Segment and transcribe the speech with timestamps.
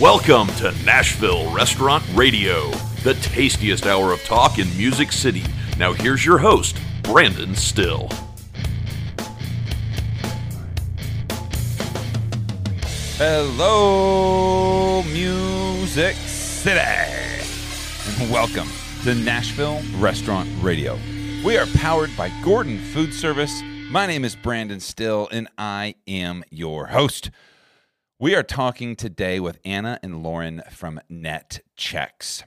[0.00, 2.72] Welcome to Nashville Restaurant Radio,
[3.04, 5.44] the tastiest hour of talk in Music City.
[5.78, 8.08] Now, here's your host, Brandon Styll.
[13.18, 18.68] Hello, Music City, and welcome
[19.04, 20.98] to Nashville Restaurant Radio.
[21.44, 23.62] We are powered by Gordon Food Service.
[23.90, 27.30] My name is Brandon Styll, and I am your host.
[28.24, 32.44] We are talking today with Anna and Lauren from Netchex.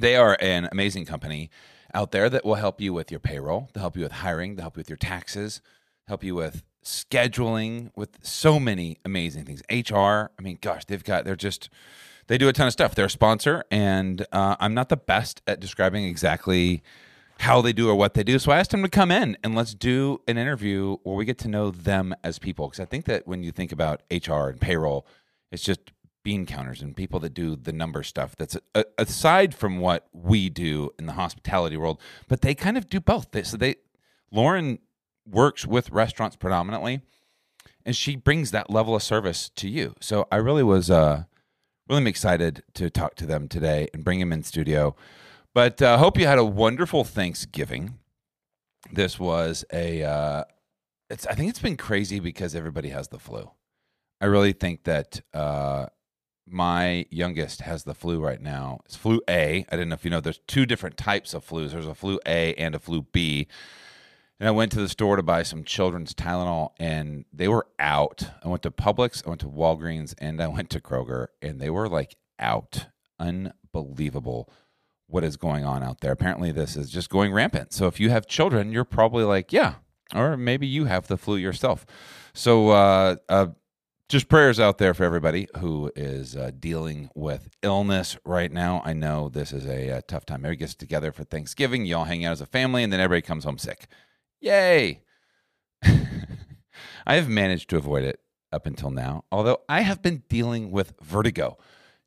[0.00, 1.48] They are an amazing company
[1.94, 4.62] out there that will help you with your payroll, to help you with hiring, to
[4.62, 5.62] help you with your taxes,
[6.08, 9.62] help you with scheduling, with so many amazing things.
[9.70, 11.70] HR, I mean, gosh, they've got, they're just,
[12.26, 12.96] they do a ton of stuff.
[12.96, 16.82] They're a sponsor, and uh, I'm not the best at describing exactly
[17.40, 18.38] how they do or what they do.
[18.38, 21.38] So I asked them to come in and let's do an interview where we get
[21.38, 22.68] to know them as people.
[22.68, 25.06] Because I think that when you think about HR and payroll,
[25.50, 29.78] it's just bean counters and people that do the number stuff that's a, aside from
[29.78, 33.56] what we do in the hospitality world but they kind of do both they, so
[33.56, 33.74] they
[34.30, 34.78] lauren
[35.26, 37.00] works with restaurants predominantly
[37.86, 41.22] and she brings that level of service to you so i really was uh
[41.88, 44.94] really excited to talk to them today and bring them in studio
[45.54, 47.94] but uh, hope you had a wonderful thanksgiving
[48.92, 50.44] this was a uh
[51.10, 53.50] it's i think it's been crazy because everybody has the flu
[54.20, 55.86] i really think that uh
[56.50, 58.80] my youngest has the flu right now.
[58.84, 59.64] It's flu A.
[59.68, 61.70] I didn't know if you know there's two different types of flus.
[61.70, 63.46] There's a flu A and a flu B.
[64.38, 68.24] And I went to the store to buy some children's Tylenol and they were out.
[68.42, 71.70] I went to Publix, I went to Walgreens, and I went to Kroger and they
[71.70, 72.86] were like out.
[73.18, 74.50] Unbelievable
[75.10, 76.12] what is going on out there.
[76.12, 77.72] Apparently, this is just going rampant.
[77.72, 79.74] So if you have children, you're probably like, yeah,
[80.14, 81.86] or maybe you have the flu yourself.
[82.32, 83.48] So, uh, uh,
[84.08, 88.82] just prayers out there for everybody who is uh, dealing with illness right now.
[88.84, 90.40] I know this is a, a tough time.
[90.40, 91.86] Everybody gets together for Thanksgiving.
[91.86, 93.86] You all hang out as a family, and then everybody comes home sick.
[94.40, 95.02] Yay!
[95.84, 98.18] I have managed to avoid it
[98.52, 101.56] up until now, although I have been dealing with vertigo.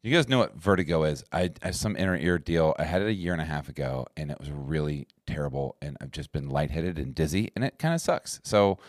[0.03, 1.24] You guys know what vertigo is.
[1.31, 2.75] I, I have some inner ear deal.
[2.78, 5.78] I had it a year and a half ago, and it was really terrible.
[5.81, 8.42] And I've just been lightheaded and dizzy, and it kind of sucks.
[8.44, 8.80] So,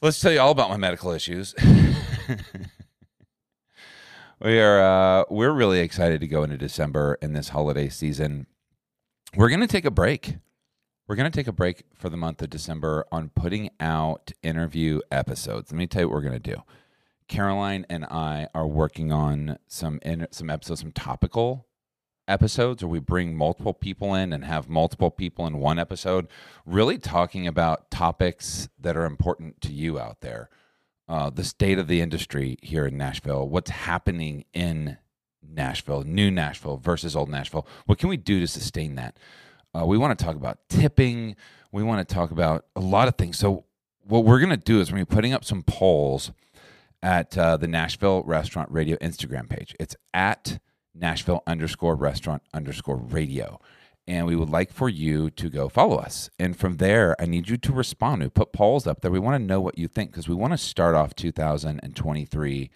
[0.00, 1.56] Let's tell you all about my medical issues.
[4.40, 8.46] we are uh, we're really excited to go into December in this holiday season.
[9.34, 10.36] We're going to take a break.
[11.08, 15.00] We're going to take a break for the month of December on putting out interview
[15.10, 15.72] episodes.
[15.72, 16.62] Let me tell you what we're going to do.
[17.28, 21.66] Caroline and I are working on some in, some episodes, some topical
[22.26, 26.28] episodes where we bring multiple people in and have multiple people in one episode,
[26.66, 30.48] really talking about topics that are important to you out there.
[31.08, 34.98] Uh, the state of the industry here in Nashville, what's happening in
[35.42, 37.66] Nashville, new Nashville versus old Nashville.
[37.86, 39.16] What can we do to sustain that?
[39.74, 41.36] Uh, we want to talk about tipping.
[41.72, 43.38] We want to talk about a lot of things.
[43.38, 43.64] So,
[44.02, 46.32] what we're going to do is we're going to be putting up some polls
[47.02, 49.74] at uh, the Nashville Restaurant Radio Instagram page.
[49.78, 50.58] It's at
[50.94, 53.60] Nashville underscore restaurant underscore radio.
[54.06, 56.30] And we would like for you to go follow us.
[56.38, 58.22] And from there, I need you to respond.
[58.22, 59.10] We put polls up there.
[59.10, 62.70] We want to know what you think because we want to start off 2023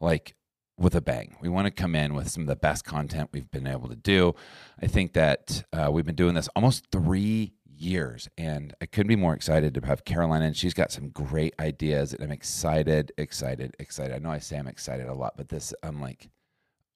[0.00, 0.34] like
[0.78, 1.36] with a bang.
[1.40, 3.96] We want to come in with some of the best content we've been able to
[3.96, 4.34] do.
[4.80, 9.16] I think that uh, we've been doing this almost three years, and I couldn't be
[9.16, 10.52] more excited to have Caroline in.
[10.52, 14.14] She's got some great ideas, and I'm excited, excited, excited.
[14.14, 16.28] I know I say I'm excited a lot, but this, I'm like,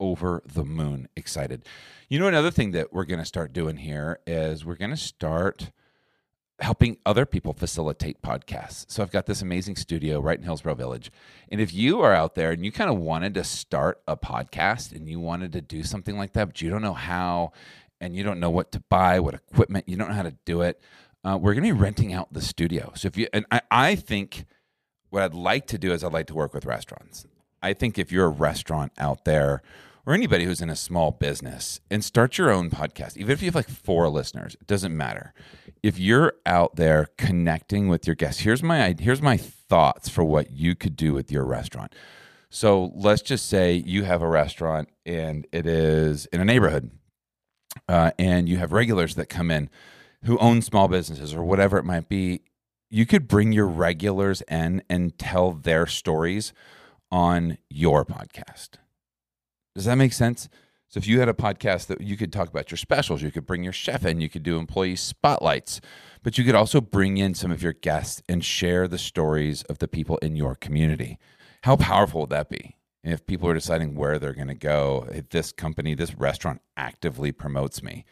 [0.01, 1.67] over the moon excited.
[2.09, 4.97] You know, another thing that we're going to start doing here is we're going to
[4.97, 5.71] start
[6.61, 8.85] helping other people facilitate podcasts.
[8.89, 11.11] So I've got this amazing studio right in Hillsboro Village.
[11.51, 14.93] And if you are out there and you kind of wanted to start a podcast
[14.93, 17.53] and you wanted to do something like that, but you don't know how
[18.01, 20.63] and you don't know what to buy, what equipment, you don't know how to do
[20.63, 20.81] it,
[21.25, 22.93] uh, we're going to be renting out the studio.
[22.97, 24.45] So if you, and I, I think
[25.11, 27.27] what I'd like to do is I'd like to work with restaurants.
[27.63, 29.63] I think if you're a restaurant out there
[30.07, 33.47] or anybody who's in a small business and start your own podcast, even if you
[33.47, 35.33] have like four listeners, it doesn't matter.
[35.83, 40.51] If you're out there connecting with your guests, here's my here's my thoughts for what
[40.51, 41.95] you could do with your restaurant.
[42.51, 46.91] So let's just say you have a restaurant and it is in a neighborhood,
[47.89, 49.71] uh, and you have regulars that come in
[50.25, 52.43] who own small businesses or whatever it might be.
[52.91, 56.53] You could bring your regulars in and tell their stories
[57.11, 58.71] on your podcast.
[59.75, 60.49] Does that make sense?
[60.89, 63.47] So if you had a podcast that you could talk about your specials, you could
[63.47, 65.81] bring your chef in, you could do employee spotlights,
[66.23, 69.79] but you could also bring in some of your guests and share the stories of
[69.79, 71.19] the people in your community.
[71.65, 72.77] How powerful would that be?
[73.05, 76.63] And if people are deciding where they're going to go, if this company, this restaurant
[76.75, 78.07] actively promotes me.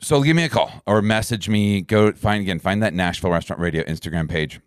[0.00, 1.80] So give me a call or message me.
[1.80, 4.60] Go find again, find that Nashville Restaurant Radio Instagram page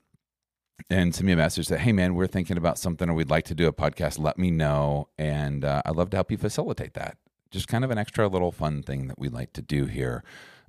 [0.89, 3.43] and send me a message that, hey man, we're thinking about something or we'd like
[3.45, 4.17] to do a podcast.
[4.17, 5.09] Let me know.
[5.17, 7.17] And uh, I'd love to help you facilitate that.
[7.51, 10.23] Just kind of an extra little fun thing that we like to do here.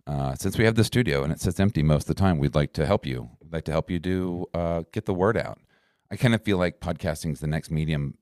[0.04, 2.56] Uh, since we have the studio and it sits empty most of the time, we'd
[2.56, 3.30] like to help you.
[3.40, 5.60] We'd like to help you do uh, get the word out.
[6.10, 8.18] I kind of feel like podcasting is the next medium.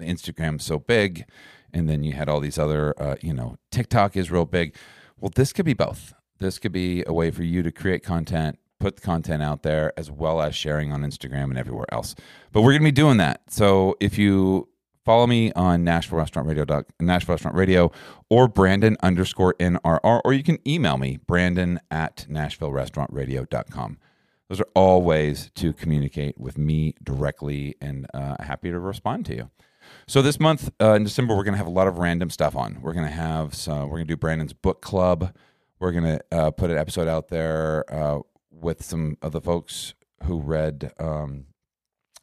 [0.00, 1.24] Instagram's so big,
[1.72, 4.74] and then you had all these other, uh, you know, TikTok is real big.
[5.18, 6.14] Well, this could be both.
[6.38, 9.92] This could be a way for you to create content, put the content out there,
[9.96, 12.14] as well as sharing on Instagram and everywhere else.
[12.52, 13.42] But we're going to be doing that.
[13.48, 14.68] So if you
[15.04, 16.64] follow me on Nashville Restaurant Radio,
[17.00, 17.90] Nashville Restaurant Radio,
[18.30, 23.98] or Brandon underscore NRR, or you can email me, Brandon at NashvilleRestaurantRadio.com.
[24.48, 29.34] Those are all ways to communicate with me directly and uh, happy to respond to
[29.34, 29.50] you.
[30.06, 32.56] So this month uh, in December, we're going to have a lot of random stuff
[32.56, 32.78] on.
[32.80, 35.34] We're going to have some, we're going to do Brandon's book club.
[35.78, 39.94] We're going to uh, put an episode out there uh, with some of the folks
[40.24, 41.44] who read um,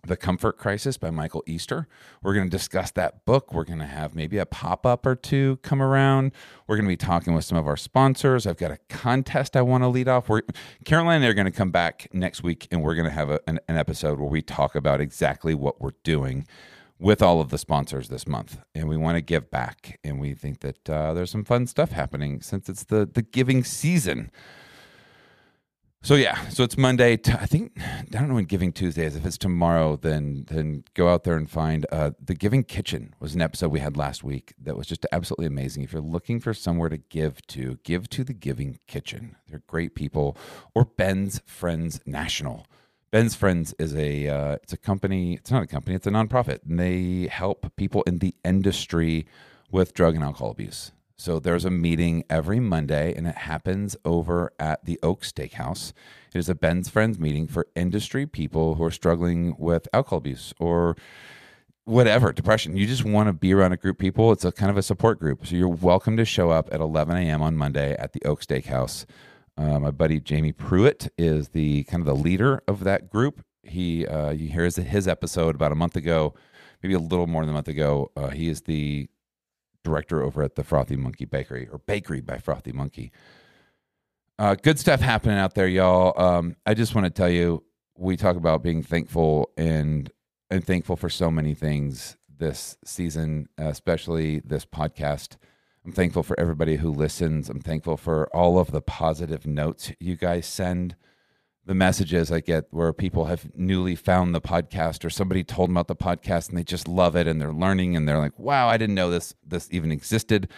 [0.07, 1.87] the Comfort Crisis by Michael Easter.
[2.21, 3.53] We're going to discuss that book.
[3.53, 6.31] We're going to have maybe a pop up or two come around.
[6.67, 8.45] We're going to be talking with some of our sponsors.
[8.47, 10.29] I've got a contest I want to lead off.
[10.29, 10.43] We're,
[10.83, 13.29] Caroline and I are going to come back next week and we're going to have
[13.29, 16.45] a, an, an episode where we talk about exactly what we're doing
[16.99, 19.99] with all of the sponsors this month, and we want to give back.
[20.03, 23.63] And we think that uh, there's some fun stuff happening since it's the the giving
[23.63, 24.31] season.
[26.05, 27.17] So yeah, so it's Monday.
[27.17, 29.15] T- I think I don't know when Giving Tuesday is.
[29.15, 33.33] If it's tomorrow, then then go out there and find uh, the Giving Kitchen was
[33.33, 35.81] an episode we had last week that was just absolutely amazing.
[35.81, 39.35] If you're looking for somewhere to give to, give to the Giving Kitchen.
[39.49, 40.37] They're great people.
[40.75, 42.67] Or Ben's Friends National
[43.09, 45.33] Ben's Friends is a uh, it's a company.
[45.33, 45.95] It's not a company.
[45.95, 49.25] It's a nonprofit, and they help people in the industry
[49.71, 50.91] with drug and alcohol abuse.
[51.17, 55.93] So there's a meeting every Monday, and it happens over at the Oak Steakhouse.
[56.33, 60.53] It is a Ben's Friends meeting for industry people who are struggling with alcohol abuse
[60.59, 60.97] or
[61.85, 62.75] whatever depression.
[62.75, 64.33] You just want to be around a group of people.
[64.33, 65.47] It's a kind of a support group.
[65.47, 67.41] So you're welcome to show up at 11 a.m.
[67.41, 69.05] on Monday at the Oak Steakhouse.
[69.57, 73.41] Uh, my buddy Jamie Pruitt is the kind of the leader of that group.
[73.63, 76.33] He, uh, you hear his, his episode about a month ago,
[76.83, 78.11] maybe a little more than a month ago.
[78.17, 79.07] Uh, he is the
[79.85, 83.11] director over at the Frothy Monkey Bakery or Bakery by Frothy Monkey.
[84.37, 86.19] Uh, good stuff happening out there, y'all.
[86.21, 87.63] Um, I just want to tell you,
[87.97, 90.11] we talk about being thankful and
[90.51, 95.37] and thankful for so many things this season, especially this podcast.
[95.85, 97.49] I'm thankful for everybody who listens.
[97.49, 100.95] I'm thankful for all of the positive notes you guys send.
[101.65, 105.77] The messages I get where people have newly found the podcast or somebody told them
[105.77, 108.67] about the podcast and they just love it and they're learning and they're like, wow,
[108.67, 110.49] I didn't know this this even existed.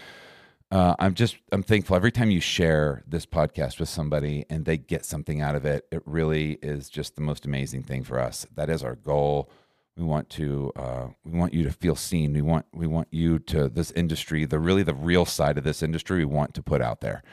[0.69, 4.77] Uh, I'm just I'm thankful every time you share this podcast with somebody and they
[4.77, 5.85] get something out of it.
[5.91, 8.45] It really is just the most amazing thing for us.
[8.55, 9.49] That is our goal
[9.97, 13.39] we want to uh, we want you to feel seen we want we want you
[13.39, 16.81] to this industry the really the real side of this industry we want to put
[16.81, 17.23] out there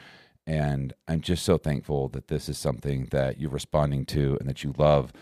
[0.46, 4.62] and i'm just so thankful that this is something that you're responding to and that
[4.62, 5.12] you love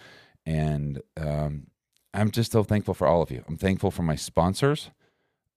[0.45, 1.67] and um,
[2.15, 4.91] i'm just so thankful for all of you i'm thankful for my sponsors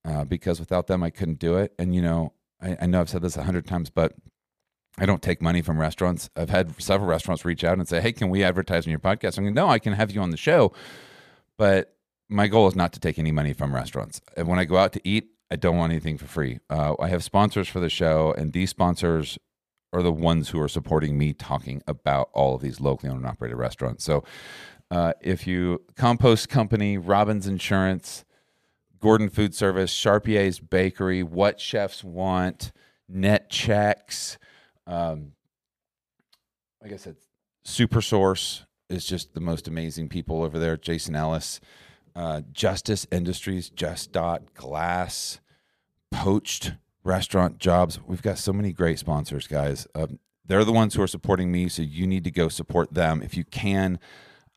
[0.05, 3.09] uh, because without them i couldn't do it and you know I, I know i've
[3.09, 4.13] said this a hundred times but
[4.97, 6.29] I don't take money from restaurants.
[6.35, 9.37] I've had several restaurants reach out and say, "Hey, can we advertise on your podcast?"
[9.37, 10.71] I'm going, "No, I can have you on the show."
[11.57, 11.95] But
[12.29, 14.21] my goal is not to take any money from restaurants.
[14.35, 16.59] And when I go out to eat, I don't want anything for free.
[16.69, 19.37] Uh, I have sponsors for the show, and these sponsors
[19.95, 23.27] are the ones who are supporting me talking about all of these locally owned and
[23.27, 24.03] operated restaurants.
[24.03, 24.23] So,
[24.91, 28.25] uh, if you compost company, Robbins Insurance,
[28.99, 32.71] Gordon Food Service, Charpier's Bakery, What Chefs Want,
[33.11, 34.37] Netchex,
[34.85, 35.31] um,
[36.81, 37.15] like I said,
[37.63, 40.77] Super Source, is just the most amazing people over there.
[40.77, 41.59] Jason Ellis,
[42.15, 45.39] uh, Justice Industries, Just Dot, Glass,
[46.11, 46.73] Poached
[47.05, 47.99] Restaurant Jobs.
[48.05, 49.87] We've got so many great sponsors, guys.
[49.93, 53.21] Um, they're the ones who are supporting me, so you need to go support them
[53.21, 53.99] if you can.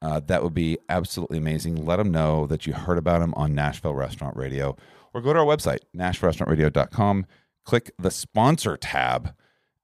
[0.01, 1.77] Uh, that would be absolutely amazing.
[1.85, 4.77] Let them know that you heard about them on Nashville Restaurant Radio,
[5.13, 7.27] or go to our website, NashvilleRestaurantRadio.com.
[7.65, 9.35] Click the sponsor tab,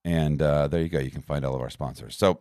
[0.04, 0.98] and uh, there you go.
[0.98, 2.16] You can find all of our sponsors.
[2.16, 2.40] So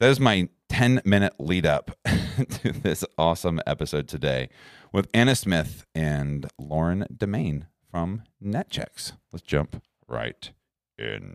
[0.00, 4.48] that is my 10 minute lead up to this awesome episode today
[4.92, 9.12] with Anna Smith and Lauren Demain from Netchex.
[9.32, 10.50] Let's jump right
[10.98, 11.32] in.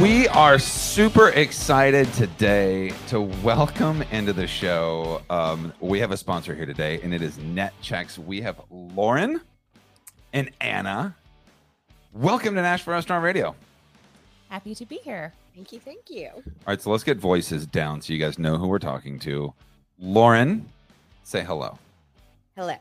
[0.00, 5.22] We are super excited today to welcome into the show.
[5.28, 8.16] Um, we have a sponsor here today, and it is Netchex.
[8.16, 9.40] We have Lauren
[10.32, 11.16] and Anna.
[12.12, 13.56] Welcome to Nashville Restaurant Radio.
[14.50, 15.32] Happy to be here.
[15.56, 15.80] Thank you.
[15.80, 16.28] Thank you.
[16.28, 19.52] All right, so let's get voices down so you guys know who we're talking to.
[19.98, 20.68] Lauren,
[21.24, 21.76] say hello.
[22.54, 22.76] Hello.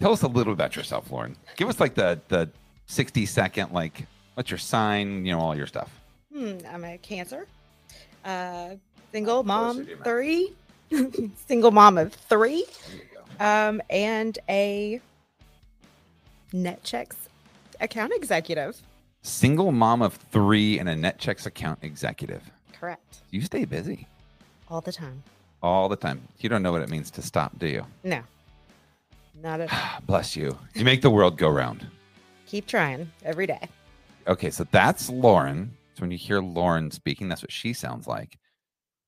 [0.00, 1.36] Tell us a little about yourself, Lauren.
[1.56, 2.48] Give us like the the
[2.86, 5.90] 60 second, like, what's your sign, you know, all your stuff.
[6.32, 7.46] Hmm, I'm a Cancer.
[8.24, 8.76] Uh,
[9.12, 10.52] single mom three.
[11.46, 12.64] single mom of three.
[12.88, 13.02] There you
[13.38, 13.44] go.
[13.44, 15.00] Um, and a
[16.52, 17.14] Netchex
[17.80, 18.80] account executive.
[19.22, 22.42] Single mom of three and a Netchex account executive.
[22.72, 23.18] Correct.
[23.30, 24.06] You stay busy
[24.68, 25.22] All the time.
[25.62, 26.22] all the time.
[26.38, 27.84] You don't know what it means to stop, do you?
[28.04, 28.22] No.
[29.42, 30.00] Not at all.
[30.06, 30.58] Bless you.
[30.74, 31.86] You make the world go round.
[32.46, 33.68] Keep trying every day.
[34.26, 35.76] Okay, so that's Lauren.
[35.94, 38.38] So when you hear Lauren speaking, that's what she sounds like.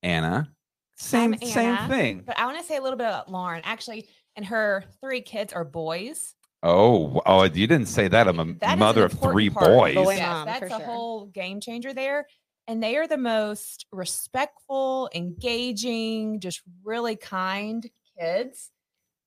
[0.03, 0.51] Anna,
[0.95, 2.23] same I'm same thing.
[2.25, 3.61] But I want to say a little bit about Lauren.
[3.63, 6.35] Actually, and her three kids are boys.
[6.63, 8.27] Oh, oh, you didn't say that.
[8.27, 9.95] I'm a That is mother of three boys.
[9.95, 10.79] Boy yes, that's for a sure.
[10.79, 12.27] whole game changer there.
[12.67, 18.69] And they are the most respectful, engaging, just really kind kids.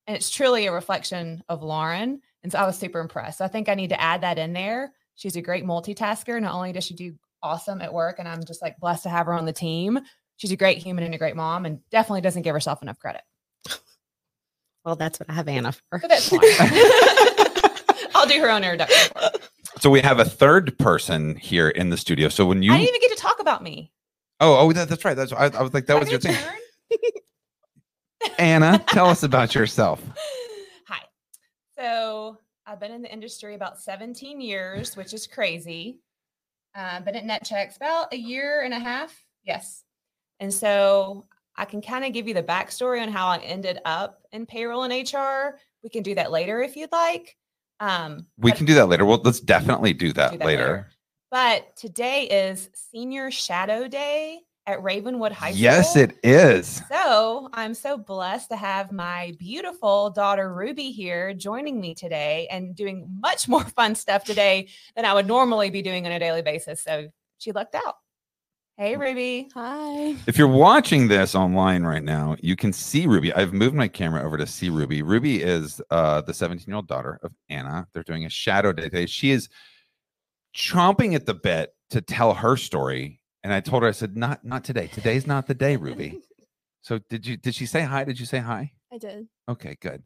[0.06, 2.20] And it's truly a reflection of Lauren.
[2.42, 3.38] And so I was super impressed.
[3.38, 4.92] So I think I need to add that in there.
[5.14, 6.40] She's a great multitasker.
[6.40, 9.26] Not only does she do awesome at work, and I'm just like blessed to have
[9.26, 10.00] her on the team,
[10.37, 13.23] she's a great human and a great mom, and definitely doesn't give herself enough credit.
[14.84, 15.99] Well, that's what I have Anna for.
[15.99, 16.40] But that's fine.
[18.14, 19.12] I'll do her own introduction.
[19.12, 19.30] for her.
[19.80, 22.28] So we have a third person here in the studio.
[22.28, 23.92] So when you, I didn't even get to talk about me.
[24.40, 25.16] oh, oh, that, that's right.
[25.16, 26.37] That's I, I was like, that was your thing.
[28.38, 30.02] Anna, tell us about yourself.
[30.88, 31.00] Hi.
[31.78, 35.99] So I've been in the industry about 17 years, which is crazy.
[36.75, 39.14] Uh, been at Netchex about a year and a half.
[39.45, 39.85] Yes.
[40.40, 41.26] And so
[41.57, 44.83] I can kind of give you the backstory on how I ended up in payroll
[44.83, 45.59] and HR.
[45.83, 47.37] We can do that later if you'd like.
[47.81, 49.04] Um, We can do that later.
[49.04, 50.62] Well, let's definitely do that, Do that later.
[50.62, 50.90] later.
[51.31, 55.61] But today is Senior Shadow Day at Ravenwood High School.
[55.61, 56.83] Yes, it is.
[56.88, 62.75] So I'm so blessed to have my beautiful daughter Ruby here joining me today and
[62.75, 66.42] doing much more fun stuff today than I would normally be doing on a daily
[66.42, 66.83] basis.
[66.83, 67.97] So she lucked out.
[68.76, 69.49] Hey, Ruby.
[69.54, 70.16] Hi.
[70.26, 73.33] If you're watching this online right now, you can see Ruby.
[73.33, 75.00] I've moved my camera over to see Ruby.
[75.00, 77.87] Ruby is uh, the 17 year old daughter of Anna.
[77.92, 79.06] They're doing a shadow day today.
[79.06, 79.49] She is
[80.56, 83.21] chomping at the bit to tell her story.
[83.44, 84.88] And I told her, I said, not not today.
[84.88, 86.20] Today's not the day, Ruby.
[86.82, 88.04] So did you did she say hi?
[88.04, 88.72] Did you say hi?
[88.92, 89.26] I did.
[89.48, 90.02] Okay, good.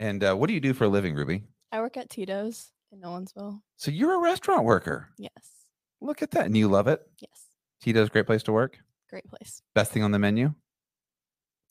[0.00, 1.42] And uh, what do you do for a living, Ruby?
[1.70, 3.60] I work at Tito's in Nolensville.
[3.76, 5.08] So you're a restaurant worker.
[5.18, 5.66] Yes.
[6.00, 6.46] Look at that.
[6.46, 7.06] And you love it.
[7.20, 7.44] Yes.
[7.82, 8.78] Tito's great place to work.
[9.10, 9.60] Great place.
[9.74, 10.54] Best thing on the menu?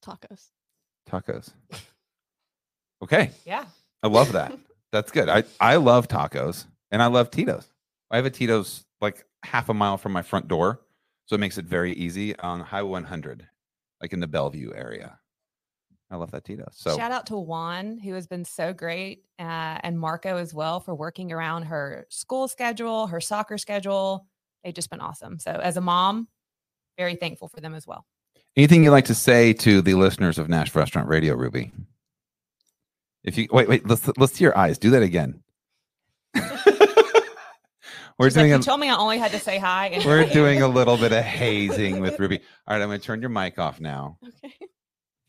[0.06, 0.50] Tacos.
[1.10, 1.52] Tacos.
[3.04, 3.32] Okay.
[3.46, 3.66] Yeah.
[4.02, 4.58] I love that.
[4.92, 5.28] That's good.
[5.28, 7.68] I, I love tacos and I love Tito's.
[8.10, 10.80] I have a Tito's like half a mile from my front door.
[11.26, 13.48] So it makes it very easy on Highway 100,
[14.02, 15.18] like in the Bellevue area.
[16.12, 16.68] I love that Tito.
[16.72, 20.80] So Shout out to Juan, who has been so great, uh, and Marco as well
[20.80, 24.28] for working around her school schedule, her soccer schedule.
[24.64, 25.40] They've just been awesome.
[25.40, 26.28] So, as a mom,
[26.98, 28.06] very thankful for them as well.
[28.56, 31.72] anything you'd like to say to the listeners of Nash Restaurant Radio, Ruby?
[33.24, 34.78] If you wait, wait, let's let's see your eyes.
[34.78, 35.42] Do that again.
[38.18, 40.02] We're She's like, doing you a, told me I only had to say hi.
[40.06, 42.40] We're doing a little bit of hazing with Ruby.
[42.68, 44.18] All right, I'm going to turn your mic off now.
[44.26, 44.54] Okay.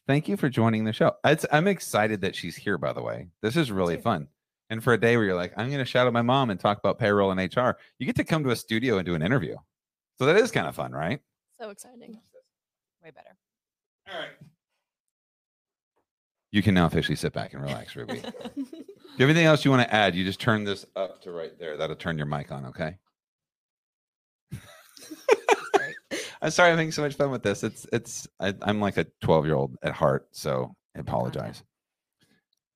[0.07, 1.13] Thank you for joining the show.
[1.25, 3.27] It's, I'm excited that she's here, by the way.
[3.43, 4.29] This is really fun.
[4.71, 6.61] And for a day where you're like, I'm going to shout out my mom and
[6.61, 9.23] talk about payroll and HR, you get to come to a studio and do an
[9.23, 9.57] interview.
[10.19, 11.21] So that is kind of fun, right?
[11.61, 12.21] So exciting.
[13.03, 13.37] way better.
[14.13, 14.31] All right.
[16.53, 18.23] You can now officially sit back and relax, Ruby.
[19.17, 20.15] Do you have anything else you want to add?
[20.15, 21.79] You just turn this up to right there.
[21.79, 22.97] That'll turn your mic on, okay?
[26.43, 27.65] I'm sorry I'm having so much fun with this.
[27.65, 31.63] It's it's I, I'm like a 12 year old at heart, so I apologize.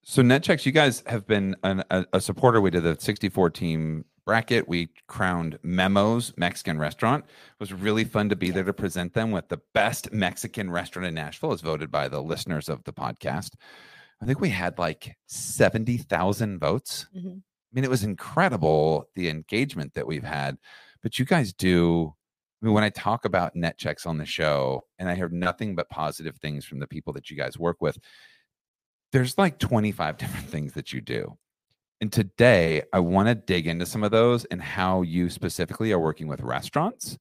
[0.02, 2.58] So Netchex, you guys have been an, a, a supporter.
[2.62, 4.66] We did the 64 team bracket.
[4.66, 7.26] We crowned Memos Mexican Restaurant.
[7.26, 11.06] It was really fun to be there to present them with the best Mexican restaurant
[11.06, 13.50] in Nashville, as voted by the listeners of the podcast.
[14.22, 17.06] I think we had like 70,000 votes.
[17.16, 17.38] Mhm.
[17.38, 20.58] I mean, it was incredible the engagement that we've had.
[21.02, 22.14] But you guys do.
[22.62, 25.88] I mean, when I talk about Netchex on the show, and I hear nothing but
[25.88, 27.98] positive things from the people that you guys work with,
[29.12, 31.38] there's like 25 different things that you do.
[32.02, 35.98] And today, I want to dig into some of those and how you specifically are
[35.98, 37.18] working with restaurants.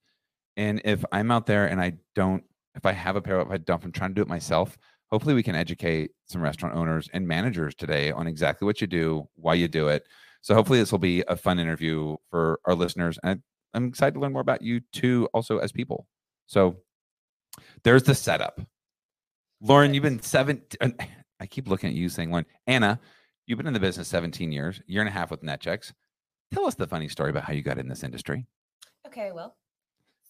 [0.57, 2.43] And if I'm out there and I don't,
[2.75, 4.77] if I have a pair, if I don't, if I'm trying to do it myself,
[5.11, 9.27] hopefully we can educate some restaurant owners and managers today on exactly what you do,
[9.35, 10.05] why you do it.
[10.41, 13.19] So hopefully this will be a fun interview for our listeners.
[13.23, 13.41] And
[13.73, 16.07] I'm excited to learn more about you too, also as people.
[16.47, 16.77] So
[17.83, 18.61] there's the setup.
[19.61, 20.61] Lauren, you've been seven.
[21.41, 22.45] I keep looking at you saying one.
[22.67, 22.99] Anna,
[23.45, 25.93] you've been in the business 17 years, year and a half with Netchex.
[26.53, 28.45] Tell us the funny story about how you got in this industry.
[29.07, 29.55] Okay, well,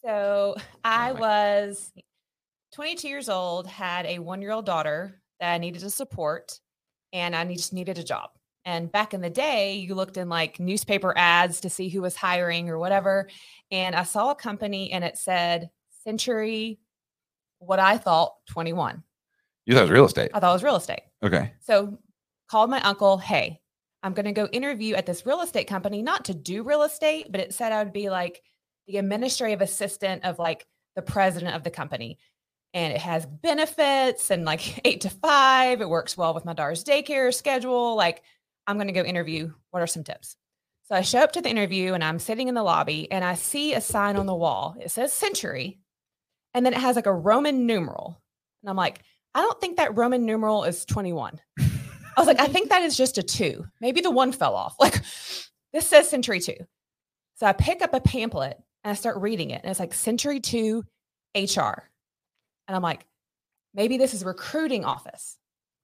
[0.04, 1.92] so I was
[2.72, 6.58] 22 years old, had a one year old daughter that I needed to support,
[7.12, 8.30] and I just needed a job.
[8.64, 12.14] And back in the day, you looked in like newspaper ads to see who was
[12.14, 13.28] hiring or whatever.
[13.70, 15.70] And I saw a company and it said
[16.04, 16.78] Century,
[17.58, 19.02] what I thought 21.
[19.66, 20.30] You thought it was real estate.
[20.34, 21.02] I thought it was real estate.
[21.22, 21.52] Okay.
[21.60, 21.98] So
[22.50, 23.60] called my uncle, hey,
[24.02, 27.26] I'm going to go interview at this real estate company, not to do real estate,
[27.30, 28.42] but it said I would be like
[28.86, 32.18] the administrative assistant of like the president of the company.
[32.72, 35.80] And it has benefits and like eight to five.
[35.80, 37.96] It works well with my daughter's daycare schedule.
[37.96, 38.22] Like,
[38.66, 39.52] I'm going to go interview.
[39.70, 40.36] What are some tips?
[40.84, 43.34] So I show up to the interview and I'm sitting in the lobby and I
[43.34, 44.76] see a sign on the wall.
[44.80, 45.78] It says century.
[46.52, 48.20] And then it has like a Roman numeral.
[48.62, 49.02] And I'm like,
[49.34, 51.40] I don't think that Roman numeral is 21.
[51.58, 53.64] I was like, I think that is just a two.
[53.80, 54.74] Maybe the one fell off.
[54.80, 55.00] Like
[55.72, 56.56] this says century two.
[57.36, 59.60] So I pick up a pamphlet and I start reading it.
[59.62, 60.84] And it's like century two
[61.36, 61.89] HR.
[62.70, 63.04] And I'm like,
[63.74, 65.36] maybe this is recruiting office.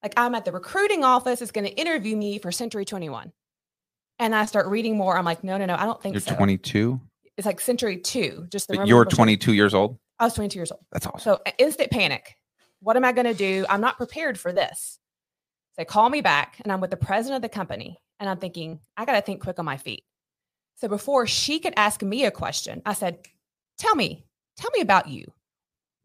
[0.04, 3.32] Like I'm at the recruiting office, it's going to interview me for century 21.
[4.20, 5.18] And I start reading more.
[5.18, 6.36] I'm like, no, no, no, I don't think You're so.
[6.36, 7.00] 22.
[7.36, 8.46] It's like century two.
[8.52, 9.16] Just the But you're numeral two.
[9.16, 9.98] 22 years old.
[10.20, 10.84] I was 22 years old.
[10.92, 11.18] That's awesome.
[11.18, 12.36] So instant panic.
[12.78, 13.66] What am I going to do?
[13.68, 15.00] I'm not prepared for this.
[15.76, 17.98] They call me back and I'm with the president of the company.
[18.20, 20.04] And I'm thinking, I got to think quick on my feet.
[20.76, 23.18] So before she could ask me a question, I said,
[23.76, 24.24] Tell me,
[24.56, 25.32] tell me about you.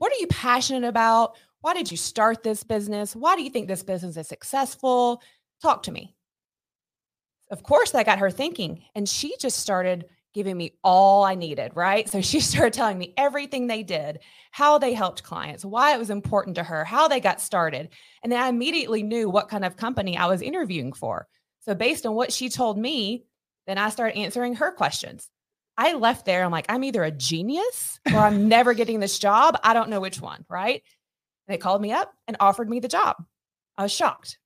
[0.02, 1.36] What are you passionate about?
[1.60, 3.16] Why did you start this business?
[3.16, 5.22] Why do you think this business is successful?
[5.62, 6.16] Talk to me.
[7.52, 8.82] Of course, that got her thinking.
[8.96, 12.10] And she just started giving me all I needed, right?
[12.10, 16.10] So she started telling me everything they did, how they helped clients, why it was
[16.10, 17.90] important to her, how they got started.
[18.24, 21.28] And then I immediately knew what kind of company I was interviewing for.
[21.60, 23.26] So based on what she told me,
[23.68, 25.30] then I started answering her questions.
[25.82, 26.44] I left there.
[26.44, 29.58] I'm like, I'm either a genius or I'm never getting this job.
[29.64, 30.84] I don't know which one, right?
[31.48, 33.16] They called me up and offered me the job.
[33.76, 34.38] I was shocked.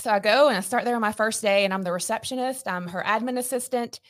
[0.00, 2.66] So I go and I start there on my first day, and I'm the receptionist,
[2.66, 4.00] I'm her admin assistant,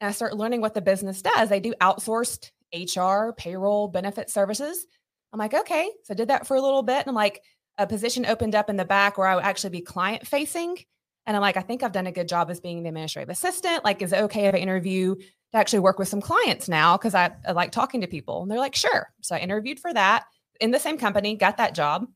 [0.00, 1.50] and I start learning what the business does.
[1.50, 4.88] They do outsourced HR, payroll, benefit services.
[5.32, 5.88] I'm like, okay.
[6.02, 6.98] So I did that for a little bit.
[6.98, 7.44] And I'm like,
[7.78, 10.78] a position opened up in the back where I would actually be client facing.
[11.26, 13.84] And I'm like, I think I've done a good job as being the administrative assistant.
[13.84, 15.14] Like, is it okay if I interview
[15.56, 16.96] to actually work with some clients now?
[16.96, 18.42] Because I, I like talking to people.
[18.42, 19.12] And they're like, sure.
[19.22, 20.24] So I interviewed for that
[20.60, 22.06] in the same company, got that job,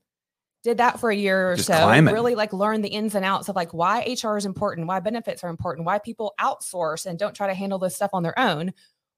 [0.63, 1.75] did that for a year or Just so.
[1.75, 2.15] climbing.
[2.15, 5.43] Really like learn the ins and outs of like why HR is important, why benefits
[5.43, 8.73] are important, why people outsource and don't try to handle this stuff on their own.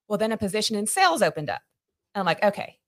[0.09, 1.63] Well, then a position in sales opened up.
[2.15, 2.79] And I'm like, okay,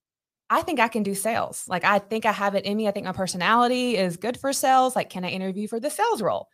[0.51, 1.65] I think I can do sales.
[1.69, 2.87] Like, I think I have it in me.
[2.87, 4.95] I think my personality is good for sales.
[4.95, 6.49] Like, can I interview for the sales role?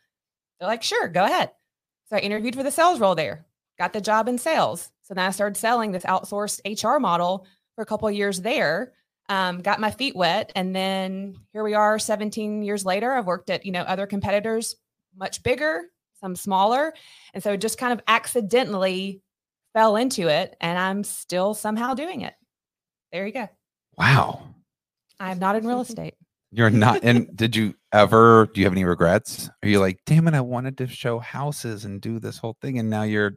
[0.59, 1.51] They're like, sure, go ahead.
[2.09, 3.45] So I interviewed for the sales role there,
[3.77, 4.91] got the job in sales.
[5.03, 8.93] So then I started selling this outsourced HR model for a couple of years there.
[9.29, 13.13] Um, got my feet wet, and then here we are, 17 years later.
[13.13, 14.75] I've worked at you know other competitors,
[15.15, 15.83] much bigger,
[16.19, 16.93] some smaller,
[17.33, 19.21] and so just kind of accidentally
[19.73, 22.33] fell into it, and I'm still somehow doing it.
[23.11, 23.47] There you go.
[23.97, 24.43] Wow.
[25.19, 26.15] I'm not in real estate.
[26.51, 26.99] You're not.
[27.03, 29.49] And did you ever, do you have any regrets?
[29.63, 32.77] Are you like, damn it, I wanted to show houses and do this whole thing.
[32.77, 33.35] And now you're,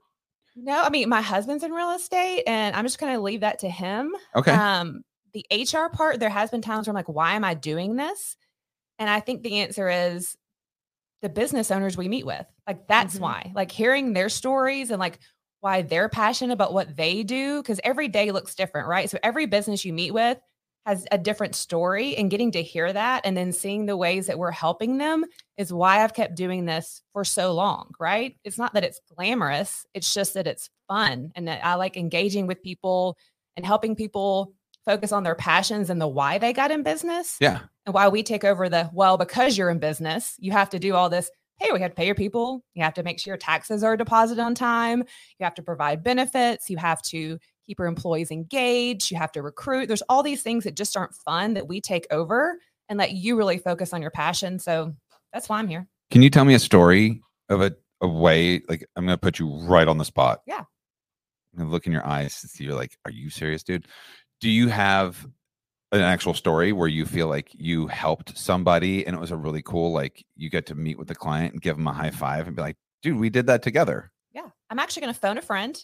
[0.57, 3.61] No, I mean my husband's in real estate, and I'm just going to leave that
[3.61, 4.14] to him.
[4.35, 4.59] okay.
[4.59, 7.97] Um, the HR part, there has been times where I'm like, why am I doing
[7.97, 8.37] this?
[8.99, 10.37] And I think the answer is
[11.23, 12.47] the business owners we meet with.
[12.67, 13.21] Like, that's Mhm.
[13.21, 13.53] why.
[13.55, 15.21] Like, hearing their stories and like
[15.61, 19.11] why they're passionate about what they do, because every day looks different, right?
[19.11, 20.38] So, every business you meet with
[20.87, 24.38] has a different story, and getting to hear that and then seeing the ways that
[24.38, 25.25] we're helping them
[25.57, 28.37] is why I've kept doing this for so long, right?
[28.44, 32.47] It's not that it's glamorous, it's just that it's fun and that I like engaging
[32.47, 33.16] with people
[33.57, 34.53] and helping people
[34.85, 37.61] focus on their passions and the why they got in business yeah.
[37.87, 40.94] and why we take over the well because you're in business you have to do
[40.94, 43.38] all this hey we have to pay your people you have to make sure your
[43.38, 45.01] taxes are deposited on time
[45.38, 49.42] you have to provide benefits you have to keep your employees engaged you have to
[49.42, 53.12] recruit there's all these things that just aren't fun that we take over and let
[53.12, 54.92] you really focus on your passion so
[55.33, 57.74] that's why i'm here Can you tell me a story of a
[58.05, 60.42] a way like I'm gonna put you right on the spot.
[60.46, 60.61] Yeah.
[60.61, 63.88] I'm gonna look in your eyes to see you're like, are you serious, dude?
[64.40, 65.27] Do you have
[65.92, 69.62] an actual story where you feel like you helped somebody and it was a really
[69.62, 72.46] cool, like you get to meet with the client and give them a high five
[72.46, 74.11] and be like, dude, we did that together.
[74.33, 75.83] Yeah, I'm actually going to phone a friend.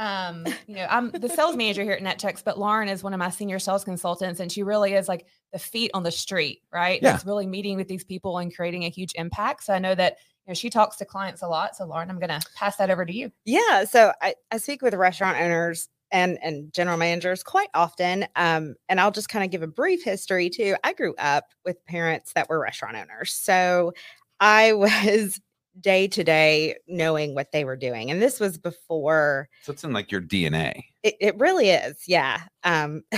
[0.00, 3.18] Um, you know, I'm the sales manager here at Netchex, but Lauren is one of
[3.18, 7.00] my senior sales consultants, and she really is like the feet on the street, right?
[7.02, 7.14] Yeah.
[7.14, 9.64] It's really meeting with these people and creating a huge impact.
[9.64, 11.76] So I know that you know she talks to clients a lot.
[11.76, 13.30] So Lauren, I'm going to pass that over to you.
[13.44, 13.84] Yeah.
[13.84, 18.26] So I, I speak with restaurant owners and, and general managers quite often.
[18.36, 20.76] Um, and I'll just kind of give a brief history too.
[20.82, 23.32] I grew up with parents that were restaurant owners.
[23.32, 23.92] So
[24.40, 25.38] I was
[25.80, 28.10] day to day knowing what they were doing.
[28.10, 30.82] And this was before So it's in like your DNA.
[31.02, 32.04] it, it really is.
[32.06, 32.42] Yeah.
[32.64, 33.02] Um,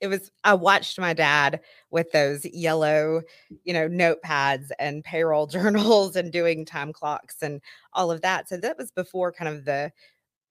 [0.00, 3.22] it was, I watched my dad with those yellow,
[3.64, 7.60] you know, notepads and payroll journals and doing time clocks and
[7.92, 8.48] all of that.
[8.48, 9.92] So that was before kind of the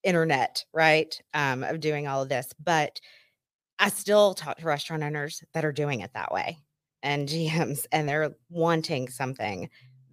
[0.04, 1.20] internet, right?
[1.34, 2.54] Um, of doing all of this.
[2.64, 3.00] But
[3.80, 6.60] I still talk to restaurant owners that are doing it that way
[7.02, 9.70] and GMs, and they're wanting something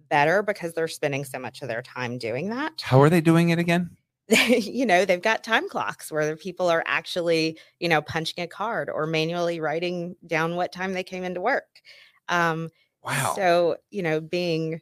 [0.09, 3.49] better because they're spending so much of their time doing that How are they doing
[3.49, 3.97] it again?
[4.29, 8.47] you know they've got time clocks where the people are actually you know punching a
[8.47, 11.81] card or manually writing down what time they came into work
[12.27, 12.69] um
[13.03, 13.33] Wow.
[13.35, 14.81] so you know being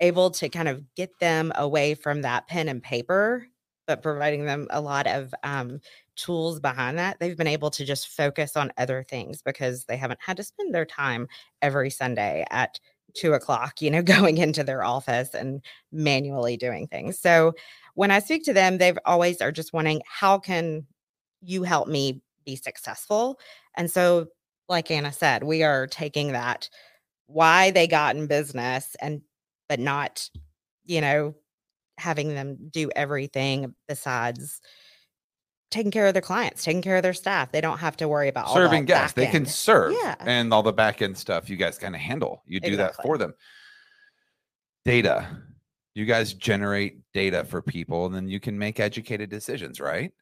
[0.00, 3.46] able to kind of get them away from that pen and paper
[3.86, 5.80] but providing them a lot of um,
[6.16, 10.20] tools behind that they've been able to just focus on other things because they haven't
[10.22, 11.26] had to spend their time
[11.62, 12.78] every sunday at
[13.14, 17.52] two o'clock you know going into their office and manually doing things so
[17.98, 20.86] when I speak to them, they've always are just wanting, how can
[21.40, 23.40] you help me be successful?
[23.76, 24.28] And so,
[24.68, 26.70] like Anna said, we are taking that
[27.26, 29.22] why they got in business and
[29.68, 30.30] but not,
[30.84, 31.34] you know,
[31.98, 34.60] having them do everything besides
[35.70, 37.52] taking care of their clients, taking care of their staff.
[37.52, 39.14] They don't have to worry about serving that guests.
[39.14, 40.14] They can serve Yeah.
[40.20, 42.42] and all the back end stuff you guys kind of handle.
[42.46, 43.34] You do that for them.
[44.84, 45.28] Data.
[45.94, 50.12] You guys generate data for people and then you can make educated decisions, right?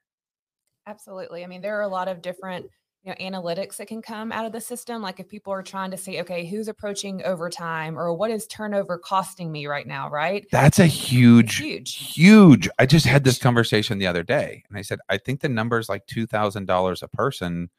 [0.86, 1.44] Absolutely.
[1.44, 2.66] I mean, there are a lot of different
[3.06, 5.00] you know analytics that can come out of the system.
[5.00, 8.98] Like if people are trying to see, okay, who's approaching overtime or what is turnover
[8.98, 10.44] costing me right now, right?
[10.50, 12.14] That's a huge, huge.
[12.14, 12.68] huge.
[12.78, 15.78] I just had this conversation the other day and I said, I think the number
[15.78, 17.70] is like $2,000 a person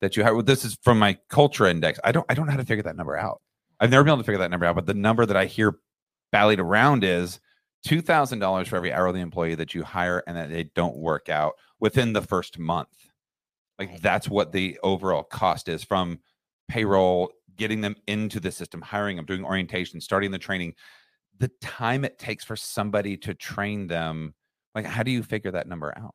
[0.00, 0.34] that you have.
[0.34, 2.00] well, This is from my culture index.
[2.02, 3.42] I don't, I don't know how to figure that number out.
[3.80, 5.78] I've never been able to figure that number out, but the number that I hear
[6.32, 7.38] ballied around is
[7.86, 12.14] $2,000 for every hourly employee that you hire and that they don't work out within
[12.14, 13.09] the first month.
[13.80, 14.02] Like Right.
[14.02, 16.20] that's what the overall cost is from
[16.68, 20.74] payroll, getting them into the system, hiring them, doing orientation, starting the training.
[21.38, 24.34] The time it takes for somebody to train them,
[24.74, 26.14] like how do you figure that number out?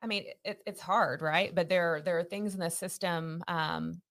[0.00, 1.54] I mean, it, it's hard, right?
[1.54, 4.02] But there there are things in the system um,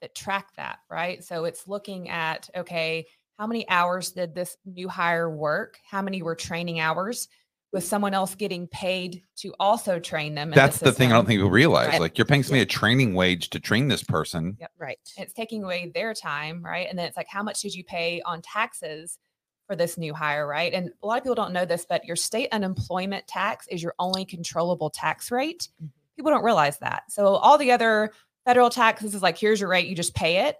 [0.00, 1.22] that track that, right?
[1.24, 3.06] So it's looking at okay,
[3.38, 5.80] how many hours did this new hire work?
[5.88, 7.28] How many were training hours?
[7.76, 10.48] Was someone else getting paid to also train them?
[10.48, 11.88] in That's the thing I don't think people realize.
[11.88, 12.00] Right.
[12.00, 14.56] Like you're paying somebody a training wage to train this person.
[14.78, 14.98] Right.
[15.18, 16.86] It's taking away their time, right?
[16.88, 19.18] And then it's like, how much did you pay on taxes
[19.66, 20.72] for this new hire, right?
[20.72, 23.94] And a lot of people don't know this, but your state unemployment tax is your
[23.98, 25.68] only controllable tax rate.
[25.82, 25.90] Mhm.
[26.16, 27.02] People don't realize that.
[27.10, 28.10] So all the other
[28.46, 30.56] federal taxes is like, here's your rate, you just pay it.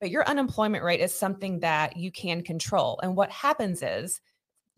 [0.00, 3.00] But your unemployment rate is something that you can control.
[3.02, 4.20] And what happens is,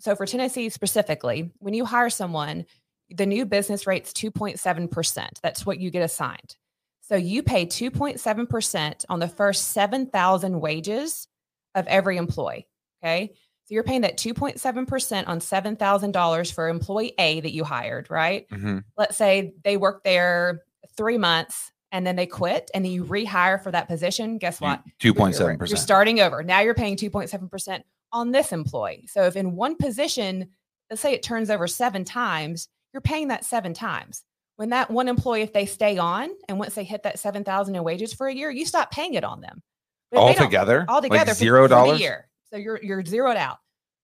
[0.02, 2.66] so for Tennessee specifically, when you hire someone,
[3.08, 5.28] the new business rate's 2.7%.
[5.40, 6.56] That's what you get assigned.
[7.02, 11.28] So you pay 2.7% on the first 7,000 wages
[11.76, 12.66] of every employee.
[13.00, 13.30] Okay.
[13.66, 18.48] So you're paying that 2.7% on $7,000 for employee A that you hired, right?
[18.48, 18.82] Mhm.
[18.96, 20.62] Let's say they work there
[20.96, 24.38] three months and then they quit and then you rehire for that position.
[24.38, 24.82] Guess what?
[24.98, 25.60] 2.7%.
[25.60, 26.42] You're you're starting over.
[26.42, 29.06] Now you're paying 2.7% on this employee.
[29.10, 30.48] So if in one position,
[30.90, 34.22] let's say it turns over seven times, you're paying that seven times.
[34.56, 37.82] When that one employee, if they stay on and once they hit that 7,000 in
[37.82, 39.62] wages for a year, you stop paying it on them.
[40.10, 42.00] They don't- Altogether, altogether like zero dollars.
[42.00, 42.28] year.
[42.50, 43.56] So you're you're zeroed out.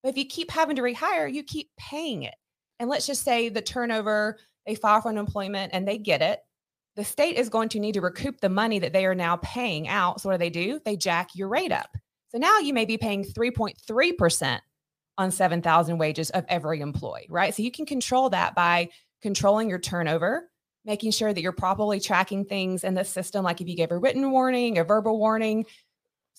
[0.02, 2.34] But if you keep having to rehire, you keep paying it.
[2.80, 6.40] And let's just say the turnover, they file for unemployment and they get it.
[6.96, 9.86] The state is going to need to recoup the money that they are now paying
[9.86, 10.20] out.
[10.22, 10.80] So what do they do?
[10.84, 11.90] They jack your rate up.
[12.28, 14.60] So now you may be paying 3.3%
[15.16, 17.54] on 7,000 wages of every employee, right?
[17.54, 18.90] So you can control that by
[19.22, 20.48] controlling your turnover,
[20.84, 23.44] making sure that you're properly tracking things in the system.
[23.44, 25.66] Like if you gave a written warning, a verbal warning,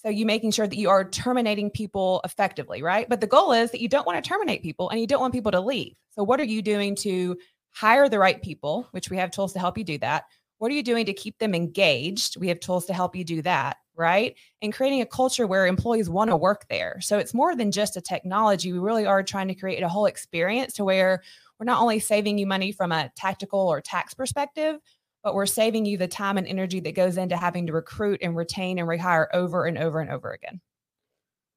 [0.02, 3.10] So you making sure that you are terminating people effectively, right?
[3.10, 5.34] But the goal is that you don't want to terminate people and you don't want
[5.34, 5.96] people to leave.
[6.12, 7.38] So what are you doing to
[7.72, 10.24] hire the right people, which we have tools to help you do that?
[10.60, 12.38] What are you doing to keep them engaged?
[12.40, 14.36] We have tools to help you do that, right?
[14.62, 17.00] And creating a culture where employees want to work there.
[17.02, 18.74] So it's more than just a technology.
[18.74, 21.22] We really are trying to create a whole experience to where
[21.60, 24.78] we're not only saving you money from a tactical or tax perspective,
[25.24, 28.36] but we're saving you the time and energy that goes into having to recruit and
[28.38, 30.62] retain and rehire over and over and over again.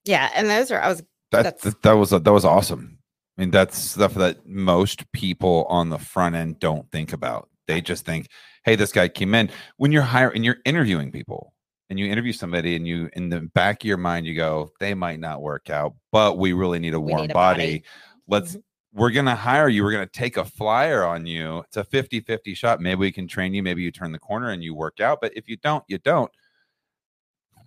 [0.04, 0.98] Yeah, and those are I was
[1.30, 2.98] That That's- that, that was that was awesome.
[3.38, 7.48] I mean, that's stuff that most people on the front end don't think about.
[7.66, 8.26] They just think,
[8.64, 11.54] "Hey, this guy came in." When you're hiring and you're interviewing people,
[11.92, 14.94] and you interview somebody, and you in the back of your mind, you go, "They
[14.94, 17.62] might not work out, but we really need a We warm need a body.
[17.78, 17.84] body."
[18.26, 18.62] Let's." Mhm.
[18.94, 19.84] We're going to hire you.
[19.84, 21.60] We're going to take a flyer on you.
[21.60, 22.78] It's a 50 50 shot.
[22.78, 23.62] Maybe we can train you.
[23.62, 25.18] Maybe you turn the corner and you work out.
[25.22, 26.30] But if you don't, you don't.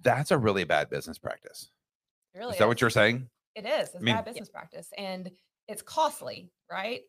[0.03, 1.71] That's a really bad business practice.
[2.35, 3.27] Really Is that what you're saying?
[3.55, 3.89] It is.
[3.95, 5.31] It's mean- bad business practice and
[5.67, 7.01] it's costly, right?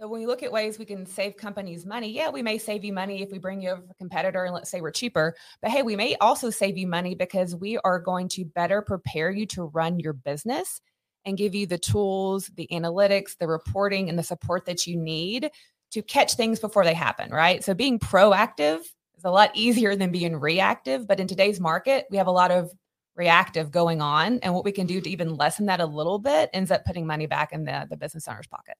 [0.00, 2.84] So when you look at ways we can save companies money, yeah, we may save
[2.84, 5.34] you money if we bring you over a competitor and let's say we're cheaper.
[5.60, 9.28] But hey, we may also save you money because we are going to better prepare
[9.28, 10.80] you to run your business
[11.24, 15.50] and give you the tools, the analytics, the reporting, and the support that you need
[15.90, 17.64] to catch things before they happen, right?
[17.64, 18.78] So being proactive
[19.16, 21.08] is a lot easier than being reactive.
[21.08, 22.70] But in today's market, we have a lot of
[23.16, 26.50] reactive going on and what we can do to even lessen that a little bit
[26.52, 28.76] ends up putting money back in the, the business owner's pocket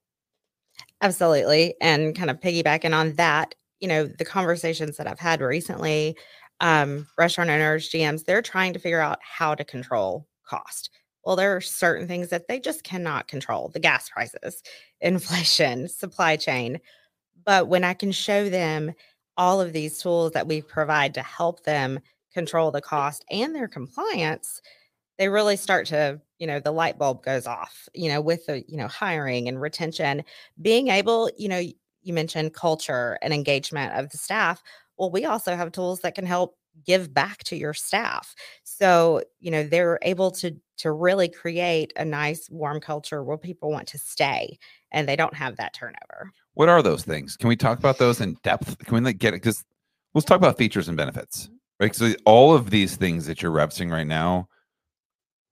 [1.01, 1.75] Absolutely.
[1.81, 6.17] And kind of piggybacking on that, you know, the conversations that I've had recently,
[6.61, 10.91] um, restaurant owners, GMs, they're trying to figure out how to control cost.
[11.25, 14.63] Well, there are certain things that they just cannot control the gas prices,
[15.01, 16.81] inflation, supply chain.
[17.45, 18.93] But when I can show them
[19.37, 22.01] all of these tools that we provide to help them
[22.35, 24.61] control the cost and their compliance,
[25.19, 28.65] they really start to, you know, the light bulb goes off, you know, with the,
[28.69, 30.25] you know, hiring and retention,
[30.63, 31.63] being able, you know,
[32.03, 34.63] you mentioned culture and engagement of the staff.
[34.97, 38.35] Well, we also have tools that can help give back to your staff.
[38.63, 43.71] So, you know, they're able to to really create a nice warm culture where people
[43.71, 44.57] want to stay
[44.93, 46.31] and they don't have that turnover.
[46.55, 47.37] What are those things?
[47.37, 48.79] Can we talk about those in depth?
[48.85, 49.43] Can we like get it?
[49.43, 49.65] Because
[50.15, 51.47] let's talk about features and benefits.
[51.47, 51.55] Mm-hmm.
[51.81, 51.95] Right.
[51.95, 54.49] So all of these things that you're referencing right now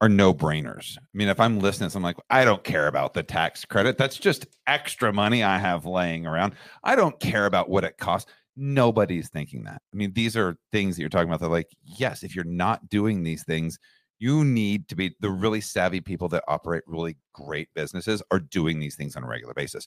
[0.01, 0.99] are no brainers.
[0.99, 3.97] I mean, if I'm listening, I'm like, I don't care about the tax credit.
[3.97, 6.55] That's just extra money I have laying around.
[6.85, 8.31] I don't care about what it costs.
[8.57, 9.81] Nobody's thinking that.
[9.93, 11.41] I mean, these are things that you're talking about.
[11.41, 13.79] They're like, yes, if you're not doing these things,
[14.19, 18.81] you need to be the really savvy people that operate really great businesses are doing
[18.81, 19.87] these things on a regular basis.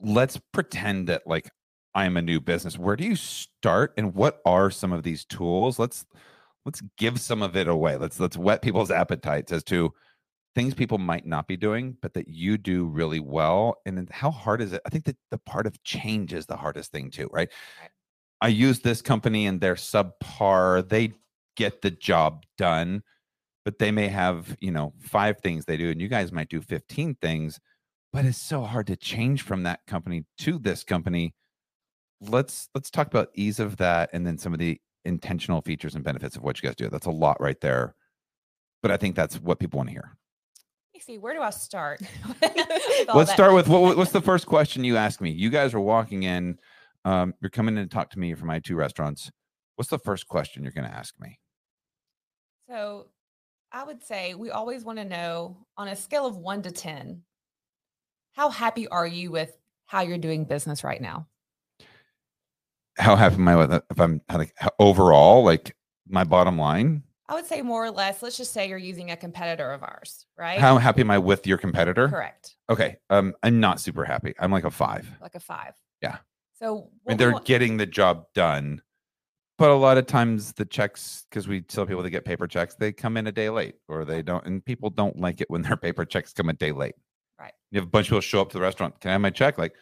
[0.00, 1.48] Let's pretend that like
[1.94, 2.78] I'm a new business.
[2.78, 5.78] Where do you start and what are some of these tools?
[5.78, 6.04] Let's
[6.64, 7.96] let's give some of it away.
[7.96, 9.92] Let's let's whet people's appetites as to
[10.54, 13.76] things people might not be doing, but that you do really well.
[13.86, 14.82] And then how hard is it?
[14.84, 17.48] I think that the part of change is the hardest thing too, right?
[18.40, 20.88] I use this company and they're subpar.
[20.88, 21.12] They
[21.56, 23.02] get the job done,
[23.64, 26.60] but they may have, you know, five things they do, and you guys might do
[26.60, 27.60] 15 things,
[28.12, 31.34] but it's so hard to change from that company to this company.
[32.20, 36.04] Let's let's talk about ease of that and then some of the intentional features and
[36.04, 36.88] benefits of what you guys do.
[36.88, 37.94] That's a lot right there.
[38.82, 40.16] But I think that's what people want to hear.
[41.00, 42.00] See, where do I start?
[42.40, 43.28] Let's that?
[43.28, 45.30] start with what, what's the first question you ask me?
[45.30, 46.58] You guys are walking in,
[47.04, 49.28] um, you're coming in to talk to me from my two restaurants.
[49.74, 51.40] What's the first question you're going to ask me?
[52.72, 53.06] so
[53.70, 57.22] i would say we always want to know on a scale of 1 to 10
[58.32, 61.26] how happy are you with how you're doing business right now
[62.98, 63.82] How happy am I with it?
[63.90, 65.76] If I'm like overall, like
[66.08, 67.02] my bottom line?
[67.28, 70.26] i would say more or less let's just say you're using a competitor of ours
[70.36, 72.08] right How happy am I with your competitor?
[72.08, 72.96] correct Okay.
[73.08, 74.34] Um, I'm not super happy.
[74.38, 75.08] I'm like a five.
[75.20, 76.18] like a five Yeah.
[76.58, 78.82] so mean, they're want- getting the job done,
[79.56, 82.74] but a lot of times the checks, because we tell people to get paper checks,
[82.74, 85.62] they come in a day late, or they don't, and people don't like it when
[85.62, 86.96] their paper checks come a day late.
[87.38, 87.52] Right.
[87.70, 89.00] You have a bunch of people show up to the restaurant.
[89.00, 89.56] Can I have my check?
[89.56, 89.74] Like,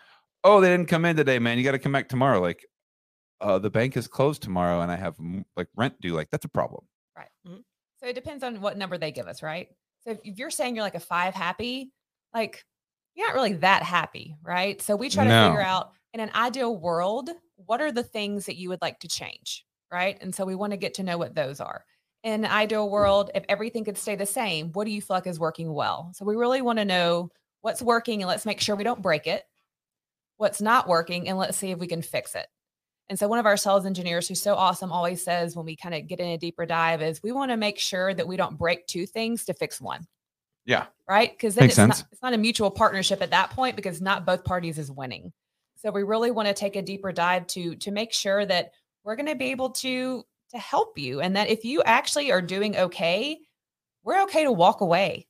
[0.45, 1.59] oh, they didn't come in today, man.
[1.59, 2.41] You got to come back tomorrow.
[2.41, 2.65] Like,
[3.41, 5.17] uh, the bank is closed tomorrow, and I have
[5.57, 6.15] like rent due.
[6.15, 6.85] Like, that's a problem.
[7.17, 7.29] Right.
[8.01, 9.69] So it depends on what number they give us, right?
[10.05, 11.93] So if, you're saying you're like a five happy,
[12.33, 12.65] like
[13.15, 14.81] you're not really that happy, right?
[14.81, 17.31] So we try to figure out in an ideal world,
[17.67, 20.17] what are the things that you would like to change, right?
[20.23, 21.85] And so we want to get to know what those are.
[22.23, 25.27] In an ideal world, if everything could stay the same, what do you feel like
[25.27, 26.11] is working well?
[26.15, 29.27] So we really want to know what's working and let's make sure we don't break
[29.27, 29.43] it.
[30.39, 32.47] What's not working and let's see if we can fix it.
[33.11, 35.97] And so, one of our sales engineers who's so awesome always says when we kind
[35.97, 38.57] of get in a deeper dive is we want to make sure that we don't
[38.57, 40.07] break two things to fix one.
[40.65, 40.87] Yeah.
[41.09, 41.33] Right.
[41.33, 41.99] Because then Makes it's sense.
[41.99, 45.33] not, it's not a mutual partnership at that point because not both parties is winning.
[45.75, 48.71] So, we really want to take a deeper dive to to make sure that
[49.03, 52.41] we're going to be able to to help you and that if you actually are
[52.41, 53.39] doing okay,
[54.05, 55.27] we're okay to walk away.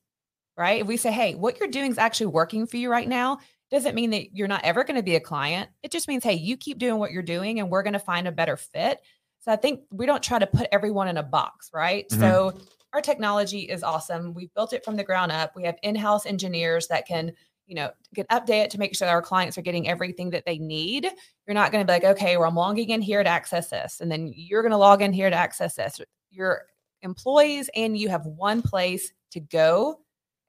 [0.55, 0.81] Right.
[0.81, 3.39] If we say, hey, what you're doing is actually working for you right now,
[3.71, 5.69] doesn't mean that you're not ever going to be a client.
[5.81, 8.27] It just means, hey, you keep doing what you're doing and we're going to find
[8.27, 8.99] a better fit.
[9.39, 12.07] So I think we don't try to put everyone in a box, right?
[12.09, 12.19] Mhm.
[12.19, 12.53] So
[12.93, 14.33] our technology is awesome.
[14.33, 15.55] We've built it from the ground up.
[15.55, 17.31] We have in-house engineers that can,
[17.65, 20.45] you know, can update it to make sure that our clients are getting everything that
[20.45, 21.07] they need.
[21.47, 24.01] You're not going to be like, okay, well, I'm logging in here to access this,
[24.01, 26.01] and then you're going to log in here to access this.
[26.29, 26.63] Your
[27.01, 30.01] employees and you have one place to go.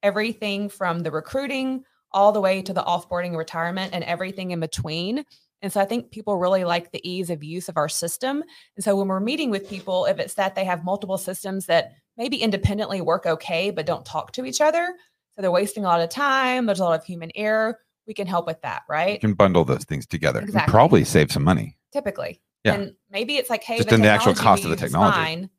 [0.02, 5.24] Everything from the recruiting all the way to the offboarding retirement and everything in between.
[5.62, 8.42] And so I think people really like the ease of use of our system.
[8.76, 11.92] And so when we're meeting with people, if it's that they have multiple systems that
[12.16, 14.94] maybe independently work okay, but don't talk to each other,
[15.34, 18.26] so they're wasting a lot of time, there's a lot of human error, we can
[18.26, 19.14] help with that, right?
[19.14, 20.40] You can bundle those things together.
[20.40, 20.70] and Exactly.
[20.70, 21.78] probably save some money.
[21.92, 22.40] Typically.
[22.64, 22.74] Yeah.
[22.74, 25.16] And maybe it's like, hey, Just in the actual cost of the technology.
[25.16, 25.50] Fine,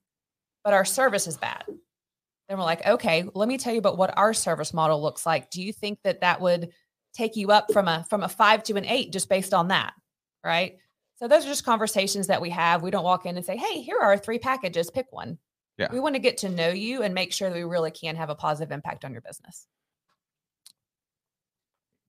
[0.64, 1.64] but our service is bad.
[2.54, 5.50] Then we're like, okay, let me tell you about what our service model looks like.
[5.50, 6.70] Do you think that that would
[7.12, 9.94] take you up from a from a five to an eight just based on that,
[10.46, 10.78] right?
[11.16, 12.84] So those are just conversations that we have.
[12.84, 14.92] We don't walk in and say, hey, here are our three packages.
[14.92, 15.40] Pick one.
[15.80, 15.88] Yeah.
[15.92, 18.30] We want to get to know you and make sure that we really can have
[18.30, 19.66] a positive impact on your business.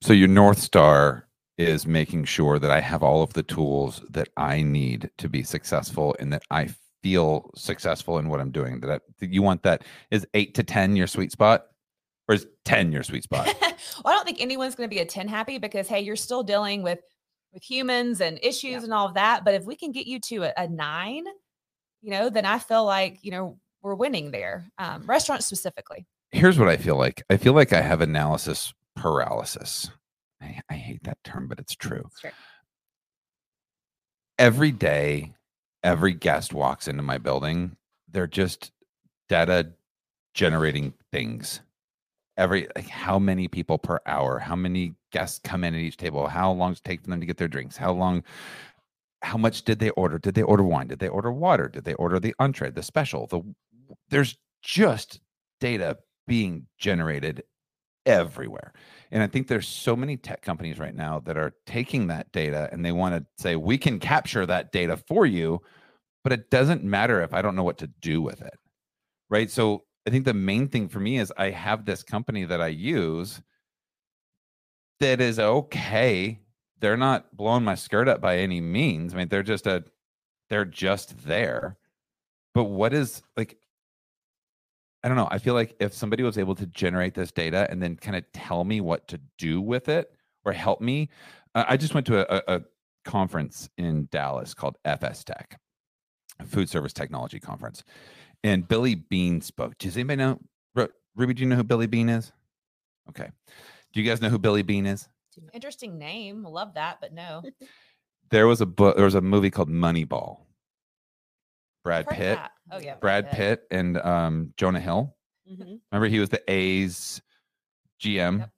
[0.03, 1.27] So your North Star
[1.57, 5.41] is making sure that I have all of the tools that I need to be
[5.41, 6.69] successful and that I
[7.05, 8.79] feel successful in what I'm doing.
[8.79, 11.67] That, I, that you want that is eight to 10 your sweet spot
[12.27, 13.45] or is 10 your sweet spot?
[13.61, 13.75] well,
[14.07, 16.81] I don't think anyone's going to be a 10 happy because hey, you're still dealing
[16.81, 16.97] with
[17.53, 19.45] with humans and issues and all of that.
[19.45, 21.25] But if we can get you to a, a nine,
[22.01, 24.65] you know, then I feel like you know we're winning there.
[24.79, 26.07] Um, restaurants specifically.
[26.31, 27.21] Here's what I feel like.
[27.29, 29.91] I feel like I have analysis paralysis.
[30.41, 32.09] I, I hate that term, but it's true.
[32.19, 32.31] Sure.
[34.39, 35.35] every day
[35.85, 37.77] every guest walks into my building
[38.15, 38.71] they're just
[39.27, 39.73] data
[40.33, 41.59] generating things.
[42.37, 44.39] Every like how many people per hour?
[44.39, 46.27] How many guests come in at each table?
[46.27, 47.77] How long does it take for them to get their drinks?
[47.77, 48.23] How long
[49.21, 50.17] how much did they order?
[50.17, 50.87] Did they order wine?
[50.87, 51.67] Did they order water?
[51.67, 53.41] Did they order the entree the special the
[54.09, 55.19] there's just
[55.59, 57.43] data being generated
[58.05, 58.73] everywhere
[59.11, 62.69] and I think there's so many tech companies right now that are taking that data
[62.71, 65.61] and they want to say, we can capture that data for you,
[66.23, 68.57] but it doesn't matter if I don't know what to do with it.
[69.29, 69.49] Right.
[69.49, 72.67] So I think the main thing for me is I have this company that I
[72.67, 73.41] use
[74.99, 76.39] that is okay.
[76.79, 79.13] They're not blowing my skirt up by any means.
[79.13, 79.83] I mean, they're just a,
[80.49, 81.77] they're just there.
[82.53, 83.57] But what is like,
[85.05, 85.27] I don't know.
[85.29, 88.23] I feel like if somebody was able to generate this data and then kind of
[88.33, 90.11] tell me what to do with it
[90.43, 91.09] or help me,
[91.53, 92.61] uh, I just went to a, a,
[93.05, 95.59] conference in Dallas called FS Tech,
[96.39, 97.83] a food service technology conference,
[98.43, 99.77] and Billy Beane spoke.
[99.77, 100.39] Does anybody know?
[100.73, 102.31] Ru- Ruby, do you know who Billy Beane is?
[103.09, 103.29] Okay.
[103.93, 105.07] Do you guys know who Billy Beane is?
[105.53, 106.43] Interesting name.
[106.43, 107.43] Love that, but no.
[108.31, 108.95] There was a book.
[108.95, 110.39] There was a movie called Moneyball.
[111.83, 112.51] Brad Pitt, that.
[112.71, 112.95] Oh yeah.
[112.95, 115.15] Brad Pitt, and um, Jonah Hill.
[115.49, 115.79] Mhm.
[115.91, 117.21] Remember, he was the A's
[118.01, 118.39] GM.
[118.39, 118.49] Yep.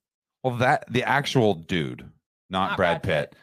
[0.43, 2.01] Well, that the actual dude,
[2.49, 3.35] not, Not Brad, Brad Pitt.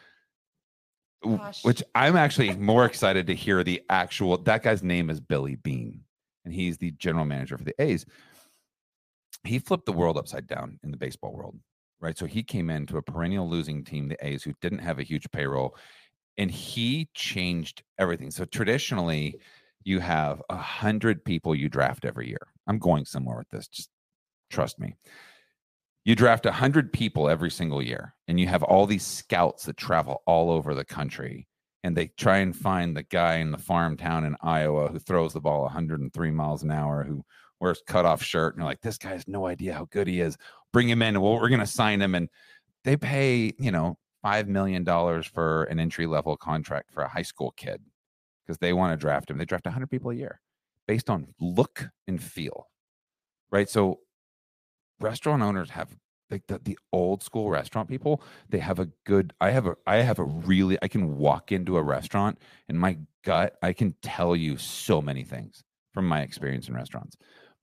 [1.23, 1.65] w- Gosh.
[1.65, 4.39] Which I'm actually more excited to hear the actual.
[4.39, 6.01] That guy's name is Billy Beane,
[6.45, 8.07] and he's the general manager for the A's.
[9.43, 11.59] He flipped the world upside down in the baseball world,
[12.01, 12.17] right?
[12.17, 15.31] So he came into a perennial losing team, the A's, who didn't have a huge
[15.33, 15.77] payroll,
[16.39, 18.31] and he changed everything.
[18.31, 19.39] So traditionally,
[19.85, 22.49] you have a hundred people you draft every year.
[22.67, 23.69] I'm going somewhere with this.
[23.69, 23.91] Just
[24.51, 24.95] trust me.
[26.05, 29.77] You draft a hundred people every single year, and you have all these scouts that
[29.77, 31.47] travel all over the country,
[31.83, 35.33] and they try and find the guy in the farm town in Iowa who throws
[35.33, 37.25] the ball 103 miles an hour, who
[37.61, 40.37] wears cutoff shirt, and you're like, this guy has no idea how good he is.
[40.73, 42.29] Bring him in, and well, we're going to sign him, and
[42.85, 47.23] they pay, you know, five million dollars for an entry level contract for a high
[47.23, 47.81] school kid
[48.45, 49.39] because they want to draft him.
[49.39, 50.41] They draft 100 people a year
[50.87, 52.69] based on look and feel,
[53.51, 53.69] right?
[53.69, 54.01] So
[55.01, 55.97] restaurant owners have
[56.31, 59.97] like the, the old school restaurant people they have a good i have a i
[59.97, 62.39] have a really i can walk into a restaurant
[62.69, 67.17] and my gut i can tell you so many things from my experience in restaurants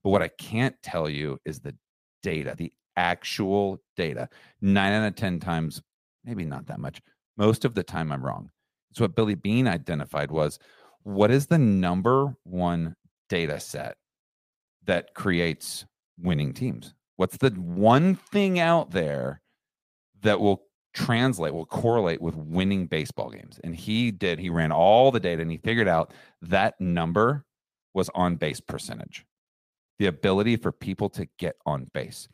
[0.04, 1.74] but what i can't tell you is the
[2.22, 4.28] data the actual data
[4.60, 5.82] nine out of ten times
[6.24, 7.00] maybe not that much
[7.36, 8.50] most of the time i'm wrong
[8.92, 10.58] So what Billy Beane identified was
[11.02, 12.94] what is the number one
[13.28, 13.96] data set
[14.84, 15.84] that creates
[16.20, 16.94] winning teams?
[17.16, 19.40] What's the one thing out there
[20.22, 20.62] that will
[20.94, 23.58] translate, will correlate with winning baseball games?
[23.64, 26.12] And he did, he ran all the data and he figured out
[26.42, 27.44] that number
[27.94, 29.24] was on base percentage,
[29.98, 32.28] the ability for people to get on base.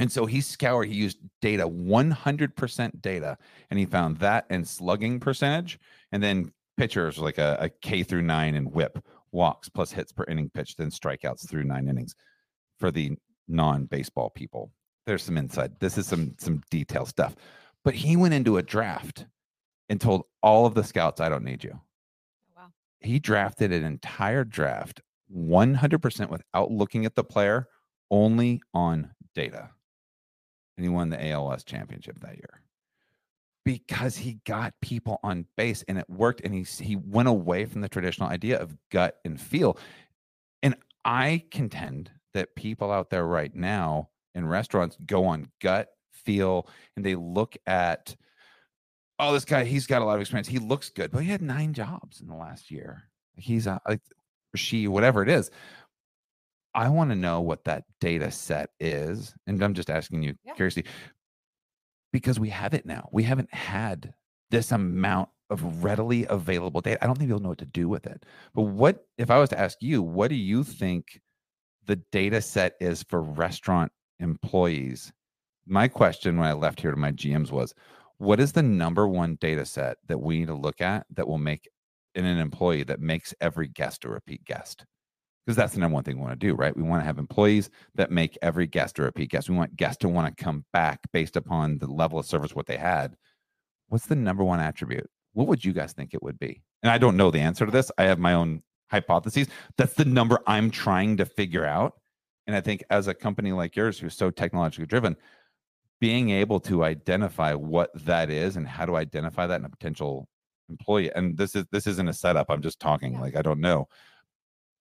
[0.00, 3.36] And so he scoured, he used data, 100% data,
[3.68, 5.78] and he found that and slugging percentage,
[6.10, 8.98] and then pitchers like a, a K through nine and whip,
[9.30, 12.14] walks plus hits per inning pitched, then strikeouts through nine innings
[12.78, 13.12] for the
[13.46, 14.72] non baseball people.
[15.04, 15.78] There's some inside.
[15.80, 17.36] This is some some detailed stuff.
[17.84, 19.26] But he went into a draft
[19.90, 21.72] and told all of the scouts, I don't need you.
[21.74, 22.68] Oh, wow.
[23.00, 27.68] He drafted an entire draft 100% without looking at the player,
[28.10, 29.68] only on data
[30.80, 32.62] and he won the ALS championship that year.
[33.66, 37.82] Because he got people on base and it worked and he he went away from
[37.82, 39.76] the traditional idea of gut and feel.
[40.62, 40.74] And
[41.04, 46.66] i contend that people out there right now in restaurants go on gut feel
[46.96, 48.16] and they look at
[49.18, 50.48] oh this guy he's got a lot of experience.
[50.48, 51.10] He looks good.
[51.10, 53.02] But he had nine jobs in the last year.
[53.36, 54.00] He's a like
[54.56, 55.50] she whatever it is
[56.74, 59.34] I want to know what that data set is.
[59.46, 60.54] And I'm just asking you Yeah.
[60.54, 60.84] curiously
[62.12, 63.08] because we have it now.
[63.12, 64.14] We haven't had
[64.50, 67.02] this amount of readily available data.
[67.02, 68.24] I don't think you'll know what to do with it.
[68.54, 71.20] But what if I was to ask you, what do you think
[71.86, 75.12] the data set is for restaurant employees?
[75.66, 77.74] My question when I left here to my GMs was,
[78.18, 81.38] what is the number one data set that we need to look at that will
[81.38, 81.68] make
[82.14, 84.84] in an employee that makes every guest a repeat guest?
[85.46, 86.76] Because that's the number one thing we want to do, right?
[86.76, 89.48] We want to have employees that make every guest a repeat guest.
[89.48, 92.66] We want guests to want to come back based upon the level of service what
[92.66, 93.16] they had.
[93.88, 95.08] What's the number one attribute?
[95.32, 96.62] What would you guys think it would be?
[96.82, 97.90] And I don't know the answer to this.
[97.98, 99.48] I have my own hypotheses.
[99.76, 101.94] That's the number I'm trying to figure out.
[102.46, 105.16] And I think as a company like yours who's so technologically driven,
[106.00, 110.28] being able to identify what that is and how to identify that in a potential
[110.68, 111.10] employee.
[111.14, 112.46] And this is this isn't a setup.
[112.50, 113.20] I'm just talking Yeah.
[113.20, 113.86] like I don't know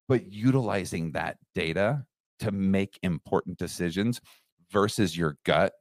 [0.10, 2.06] but utilizing that data
[2.40, 4.20] to make important decisions
[4.72, 5.72] versus your gut,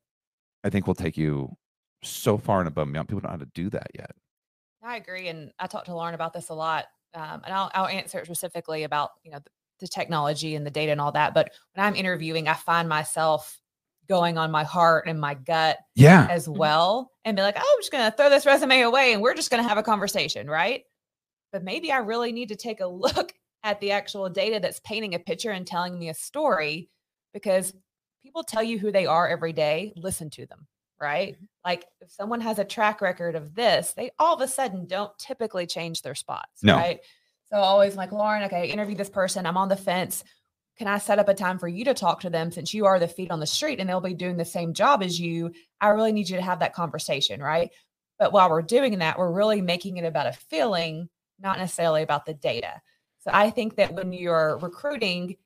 [0.63, 1.57] I think will take you
[2.05, 3.09] so far and above and beyond.
[3.09, 4.13] People don't know how to do that yet.
[4.83, 7.89] I agree, and I talked to Lauren about this a lot, um, and I'll, I'll
[7.89, 9.51] answer it specifically about you know the,
[9.81, 11.35] the technology and the data and all that.
[11.35, 13.61] But when I'm interviewing, I find myself
[14.09, 16.29] going on my heart and my gut Yeah.
[16.31, 19.23] as well, and be like, "Oh, I'm just going to throw this resume away, and
[19.23, 20.85] we're just going to have a conversation, right?"
[21.53, 23.33] But maybe I really need to take a look
[23.69, 26.89] at the actual data that's painting a picture and telling me a story,
[27.35, 27.75] because
[28.23, 29.93] people tell you who they are every day.
[29.95, 30.67] Listen to them,
[30.99, 31.35] right?
[31.35, 31.45] Mm-hmm.
[31.67, 35.17] Like if someone has a track record of this, they all of a sudden don't
[35.19, 36.77] typically change their spots, No.
[36.77, 37.01] right?
[37.53, 39.45] So always like Lauren, okay, interview this person.
[39.45, 40.25] I'm on the fence.
[40.79, 42.99] Can I set up a time for you to talk to them since you are
[42.99, 45.53] the feet on the street and they'll be doing the same job as you?
[45.79, 47.71] I really need you to have that conversation, right?
[48.19, 52.25] But while we're doing that, we're really making it about a feeling, not necessarily about
[52.25, 52.81] the data.
[53.29, 55.37] So I think that when you're recruiting,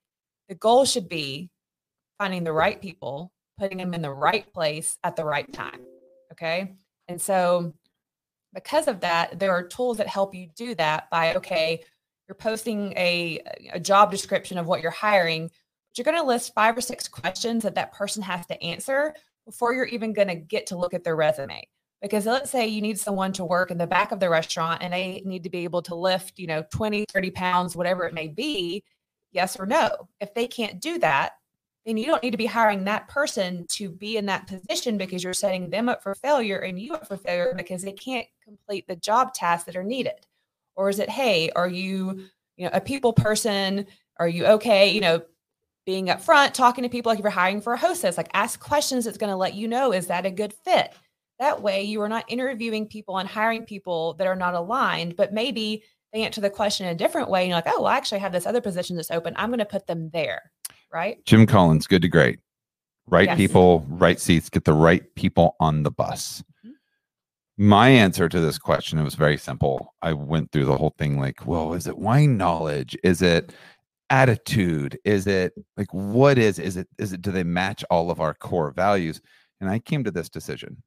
[0.48, 1.50] the goal should be
[2.16, 5.80] finding the right people, putting them in the right place at the right time.
[6.30, 6.76] Okay.
[7.08, 7.74] And so,
[8.54, 11.82] because of that, there are tools that help you do that by, okay,
[12.28, 13.40] you're posting a,
[13.72, 17.08] a job description of what you're hiring, but you're going to list five or six
[17.08, 19.12] questions that that person has to answer
[19.44, 21.66] before you're even going to get to look at their resume.
[22.02, 24.92] Because let's say you need someone to work in the back of the restaurant and
[24.92, 28.26] they need to be able to lift, you know, 20, 30 pounds, whatever it may
[28.26, 28.82] be,
[29.30, 30.08] yes or no.
[30.20, 31.34] If they can't do that,
[31.86, 35.22] then you don't need to be hiring that person to be in that position because
[35.22, 38.86] you're setting them up for failure and you up for failure because they can't complete
[38.86, 40.26] the job tasks that are needed.
[40.74, 42.24] Or is it, hey, are you,
[42.56, 43.86] you know, a people person?
[44.18, 45.22] Are you okay, you know,
[45.84, 49.04] being upfront, talking to people like if you're hiring for a hostess, like ask questions
[49.04, 50.92] that's going to let you know, is that a good fit?
[51.42, 55.32] That way you are not interviewing people and hiring people that are not aligned, but
[55.32, 55.82] maybe
[56.12, 57.40] they answer the question in a different way.
[57.40, 59.34] And you're like, oh, well, I actually have this other position that's open.
[59.36, 60.52] I'm going to put them there.
[60.92, 61.16] Right.
[61.24, 62.38] Jim Collins, good to great.
[63.08, 63.36] Right Yes.
[63.36, 66.44] people, right seats, get the right people on the bus.
[66.64, 66.74] Mhm.
[67.58, 69.96] My answer to this question it was very simple.
[70.00, 72.96] I went through the whole thing like, well, is it wine knowledge?
[73.02, 73.52] Is it
[74.10, 74.96] attitude?
[75.04, 78.32] Is it like what is is it is it do they match all of our
[78.32, 79.20] core values?
[79.60, 80.84] And I came to this decision.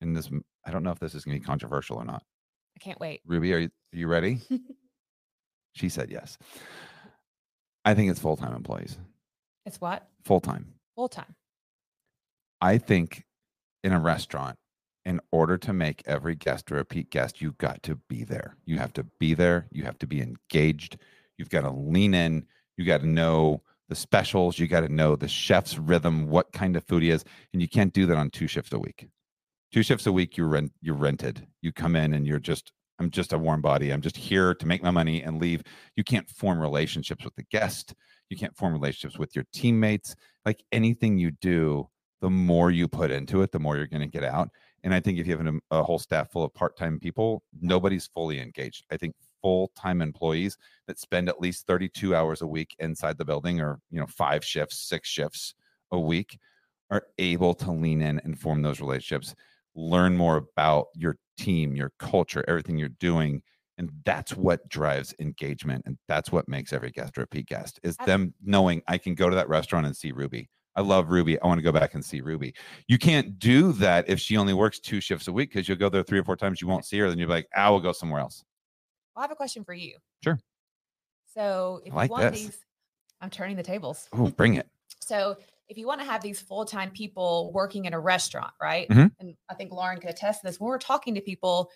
[0.00, 0.30] And this
[0.64, 2.22] I don't know if this is going to be controversial or not.
[2.76, 3.22] I can't wait.
[3.26, 4.40] Ruby, are you, are you ready?
[5.72, 6.38] she said yes.
[7.84, 8.98] I think it's full-time employees.
[9.64, 10.06] It's what?
[10.24, 10.74] Full-time.
[10.94, 11.34] Full time.
[12.60, 13.24] I think
[13.82, 14.56] in a restaurant,
[15.04, 18.56] in order to make every guest a repeat guest, you got to be there.
[18.66, 19.66] You have to be there.
[19.70, 20.98] You have to be engaged.
[21.38, 22.46] You've got to lean in.
[22.76, 24.58] You got to know the specials.
[24.58, 27.68] You got to know the chef's rhythm, what kind of food he is, and you
[27.68, 29.08] can't do that on two shifts a week.
[29.72, 31.46] Two shifts a week, you're rent, you're rented.
[31.60, 33.90] You come in and you're just, I'm just a warm body.
[33.90, 35.62] I'm just here to make my money and leave.
[35.94, 37.94] You can't form relationships with the guest.
[38.30, 40.16] You can't form relationships with your teammates.
[40.46, 41.88] Like anything you do,
[42.20, 44.48] the more you put into it, the more you're going to get out.
[44.84, 48.06] And I think if you have an, a whole staff full of part-time people, nobody's
[48.06, 48.84] fully engaged.
[48.90, 50.56] I think full-time employees
[50.86, 54.44] that spend at least 32 hours a week inside the building or, you know, five
[54.44, 55.54] shifts, six shifts
[55.92, 56.38] a week
[56.90, 59.34] are able to lean in and form those relationships,
[59.78, 63.42] learn more about your team, your culture, everything you're doing.
[63.78, 65.84] And that's what drives engagement.
[65.86, 69.30] And that's what makes every guest a repeat guest is them knowing I can go
[69.30, 70.48] to that restaurant and see Ruby.
[70.74, 71.40] I love Ruby.
[71.40, 72.54] I want to go back and see Ruby.
[72.88, 75.88] You can't do that if she only works two shifts a week because you'll go
[75.88, 76.60] there three or four times.
[76.60, 77.08] You won't see her.
[77.08, 78.44] Then you'll be like, ah, I will go somewhere else.
[79.14, 79.96] Well, I have a question for you.
[80.22, 80.38] Sure.
[81.34, 82.42] So if like you want this.
[82.42, 82.58] these,
[83.20, 84.08] I'm turning the tables.
[84.12, 84.68] Oh, bring it.
[85.00, 85.36] So
[85.68, 88.90] if you want to have these full-time people working in a restaurant, right?
[88.90, 89.10] Mhm.
[89.18, 90.60] And I think Lauren could attest to this.
[90.60, 91.70] When we're talking to people,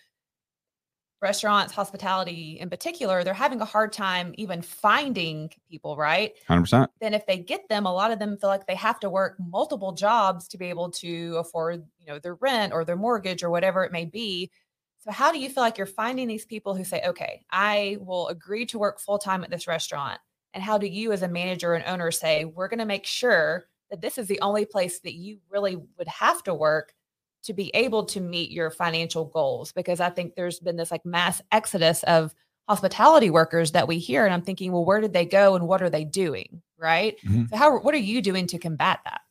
[1.21, 6.33] restaurants, hospitality in particular, they're having a hard time even finding people, right?
[6.47, 6.91] 100%.
[7.01, 9.37] Then if they get them, a lot of them feel like they have to work
[9.39, 13.49] multiple jobs to be able to afford, you know, their rent or their mortgage or
[13.49, 14.51] whatever it may be.
[14.99, 18.27] So how do you feel like you're finding these people who say, "Okay, I will
[18.29, 20.19] agree to work full-time at this restaurant."
[20.53, 23.65] And how do you as a manager and owner say, "We're going to make sure
[23.93, 26.95] that this is the only place that you really would have to work
[27.43, 31.05] to be able to meet your financial goals because I think there's been this like
[31.05, 32.33] mass exodus of
[32.67, 35.83] hospitality workers that we hear and I'm thinking well where did they go and what
[35.83, 37.51] are they doing right Mhm.
[37.51, 39.21] so how what are you doing to combat that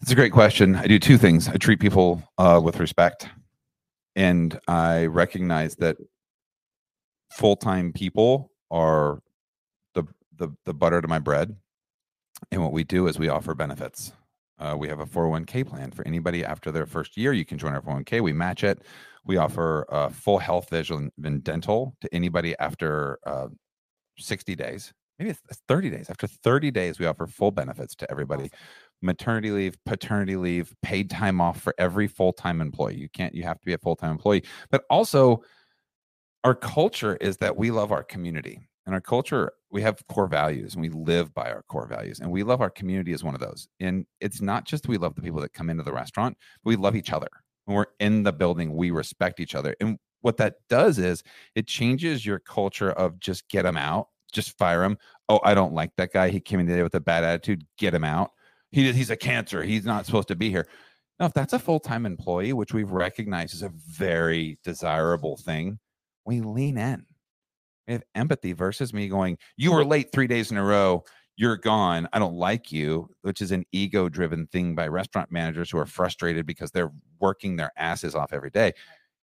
[0.00, 0.74] That's a great question.
[0.74, 1.46] I do two things.
[1.46, 3.28] I treat people uh, with respect,
[4.14, 5.98] and I recognize that
[7.32, 9.20] full time people are
[9.94, 10.04] the,
[10.36, 11.54] the the butter to my bread.
[12.50, 14.12] And what we do is we offer benefits.
[14.58, 17.32] Uh, we have a 401k plan for anybody after their first year.
[17.32, 18.22] You can join our 401k.
[18.22, 18.82] We match it.
[19.24, 23.48] We offer uh, full health, vision, and dental to anybody after uh,
[24.18, 24.92] 60 days.
[25.18, 26.10] Maybe it's it's 30 days.
[26.10, 28.50] After 30 days, we offer full benefits to everybody
[29.02, 32.96] maternity leave, paternity leave, paid time off for every full-time employee.
[32.96, 34.44] You can't you have to be a full-time employee.
[34.70, 35.42] But also
[36.44, 38.60] our culture is that we love our community.
[38.86, 42.20] And our culture, we have core values and we live by our core values.
[42.20, 43.68] And we love our community as one of those.
[43.80, 46.76] And it's not just we love the people that come into the restaurant, but we
[46.76, 47.28] love each other.
[47.64, 49.74] When we're in the building, we respect each other.
[49.80, 51.24] And what that does is
[51.56, 54.98] it changes your culture of just get them out, just fire him.
[55.28, 56.30] Oh, I don't like that guy.
[56.30, 57.66] He came in today with a bad attitude.
[57.78, 58.30] Get him out.
[58.70, 59.62] He, he's a cancer.
[59.64, 60.68] He's not supposed to be here.
[61.18, 65.78] Now, if that's a full time employee, which we've recognized is a very desirable thing,
[66.24, 67.06] we lean in.
[67.86, 71.04] We have empathy versus me going, You were late three days in a row.
[71.36, 72.08] You're gone.
[72.12, 75.86] I don't like you, which is an ego driven thing by restaurant managers who are
[75.86, 78.72] frustrated because they're working their asses off every day.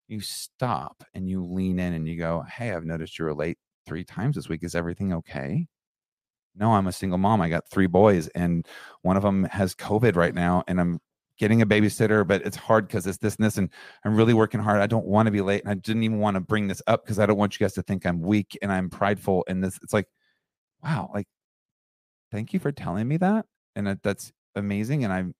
[0.08, 3.58] You stop and you lean in and you go, Hey, I've noticed you were late
[3.86, 4.62] three times this week.
[4.62, 5.66] Is everything okay?
[6.54, 7.40] No, I'm a single mom.
[7.40, 8.66] I got three boys, and
[9.00, 11.00] one of them has COVID right now, and I'm
[11.38, 13.70] getting a babysitter, but it's hard because it's this and this, and
[14.04, 14.80] I'm really working hard.
[14.80, 17.04] I don't want to be late, and I didn't even want to bring this up
[17.04, 19.44] because I don't want you guys to think I'm weak and I'm prideful.
[19.48, 20.06] And this, it's like,
[20.82, 21.26] wow, like,
[22.30, 25.04] thank you for telling me that, and that, that's amazing.
[25.04, 25.34] And I'm,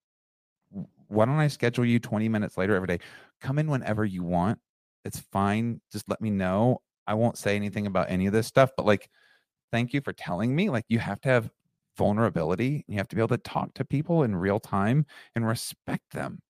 [1.09, 2.99] why don't I schedule you 20 minutes later every day?
[3.41, 4.59] Come in whenever you want.
[5.05, 5.81] It's fine.
[5.93, 6.81] Just let me know.
[7.07, 9.11] I won't say anything about any of this stuff, but like,
[9.73, 10.71] thank you for telling me.
[10.71, 11.51] Like, you have to have
[11.97, 12.85] vulnerability.
[12.89, 16.41] You have to be able to talk to people in real time and respect them.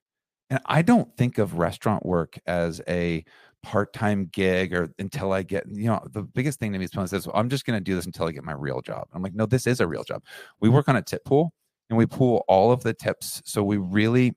[0.51, 3.25] And I don't think of restaurant work as a
[3.63, 7.09] part-time gig or until I get, you know, the biggest thing to me is someone
[7.09, 9.09] says, well, I'm just going to do this until I get my real job.
[9.15, 10.23] I'm like, no, this is a real job.
[10.61, 11.53] We work on a tip pool
[11.89, 13.41] and we pool all of the tips.
[13.45, 14.35] So we really,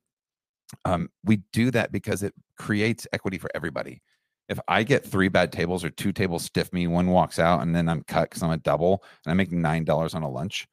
[0.85, 4.01] um, we do that because it creates equity for everybody.
[4.47, 7.75] If I get three bad tables or two tables stiff me, one walks out and
[7.75, 10.67] then I'm cut because I'm a double and I make $9 on a lunch,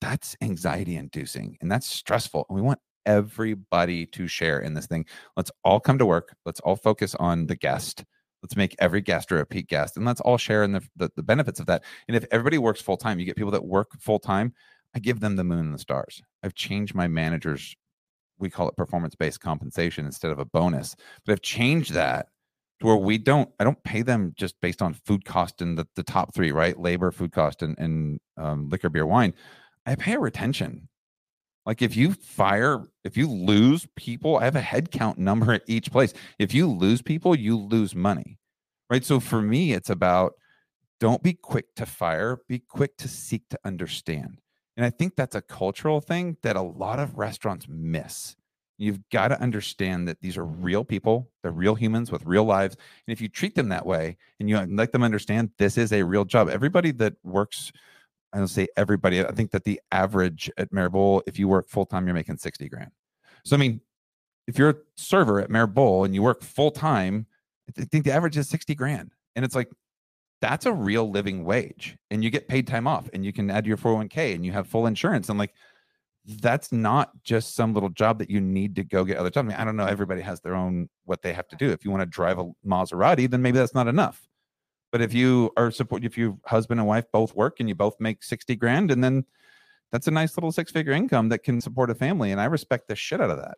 [0.00, 2.46] that's anxiety inducing and that's stressful.
[2.48, 5.06] And we want everybody to share in this thing.
[5.36, 6.34] Let's all come to work.
[6.44, 8.04] Let's all focus on the guest.
[8.42, 11.22] Let's make every guest a repeat guest and let's all share in the, the, the
[11.22, 11.84] benefits of that.
[12.08, 14.54] And if everybody works full time, you get people that work full time,
[14.94, 16.22] I give them the moon and the stars.
[16.42, 17.76] I've changed my managers.
[18.38, 22.28] We call it performance based compensation instead of a bonus, but I've changed that
[22.80, 25.86] to where we don't, I don't pay them just based on food cost and the,
[25.96, 26.78] the top three, right?
[26.78, 29.34] Labor, food cost, and, and um, liquor, beer, wine.
[29.86, 30.88] I pay retention.
[31.66, 35.90] Like if you fire, if you lose people, I have a headcount number at each
[35.90, 36.12] place.
[36.38, 38.38] If you lose people, you lose money.
[38.88, 39.04] Right.
[39.04, 40.34] So for me, it's about
[40.98, 44.40] don't be quick to fire, be quick to seek to understand.
[44.76, 48.36] And I think that's a cultural thing that a lot of restaurants miss.
[48.78, 52.76] You've got to understand that these are real people, they're real humans with real lives.
[53.06, 56.02] And if you treat them that way and you let them understand this is a
[56.02, 57.72] real job, everybody that works,
[58.32, 61.86] I don't say everybody, I think that the average at Maribel, if you work full
[61.86, 62.90] time, you're making 60 grand.
[63.44, 63.80] So, I mean,
[64.46, 67.26] if you're a server at Maribel and you work full time,
[67.68, 69.12] I think the average is 60 grand.
[69.36, 69.70] And it's like,
[70.40, 71.96] that's a real living wage.
[72.10, 74.66] And you get paid time off and you can add your 401k and you have
[74.66, 75.28] full insurance.
[75.28, 75.54] And like,
[76.26, 79.46] that's not just some little job that you need to go get other jobs.
[79.46, 79.86] I mean, I don't know.
[79.86, 81.70] Everybody has their own what they have to do.
[81.70, 84.28] If you want to drive a Maserati, then maybe that's not enough.
[84.92, 87.94] But if you are support, if you husband and wife both work and you both
[88.00, 89.24] make sixty grand, and then
[89.92, 92.32] that's a nice little six figure income that can support a family.
[92.32, 93.56] And I respect the shit out of that.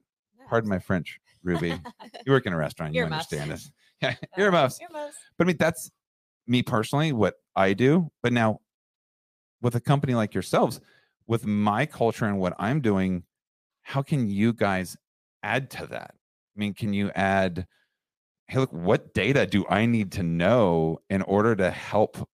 [0.49, 1.74] Pardon my French, Ruby.
[2.26, 3.33] you work in a restaurant, you Earmuffs.
[3.33, 3.70] understand this.
[4.03, 4.80] Yeah, earmuffs.
[4.80, 5.16] Earmuffs.
[5.39, 5.89] But I mean, that's
[6.49, 8.11] me personally, what I do.
[8.20, 8.61] But now,
[9.61, 10.80] with a company like yourselves,
[11.28, 13.22] with my culture and what I'm doing,
[13.83, 14.97] how can you guys
[15.45, 16.14] add to that?
[16.14, 17.68] I mean, can you add,
[18.49, 22.28] hey, look, what data do I need to know in order to help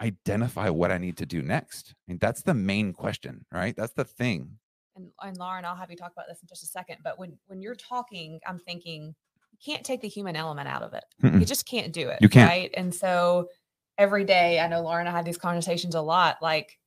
[0.00, 1.94] identify what I need to do next?
[1.96, 3.74] I mean, that's the main question, right?
[3.76, 4.58] That's the thing.
[4.96, 6.98] and, and Lauren, I'll have you talk about this in just a second.
[7.02, 9.14] But when when you're talking, I'm thinking
[9.52, 11.04] you can't take the human element out of it.
[11.22, 11.40] Mm-mm.
[11.40, 12.18] You just can't do it.
[12.20, 12.48] You can't.
[12.48, 12.70] Right.
[12.74, 13.48] And so
[13.98, 16.38] every day, I know Lauren, I have these conversations a lot.
[16.42, 16.78] Like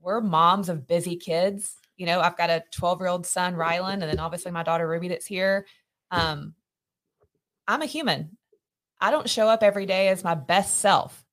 [0.00, 1.76] we're moms of busy kids.
[1.96, 4.86] You know, I've got a 12 year old son, Rylan, and then obviously my daughter
[4.86, 5.66] Ruby that's here.
[6.10, 6.54] Um,
[7.68, 8.36] I'm a human.
[9.00, 11.24] I don't show up every day as my best self.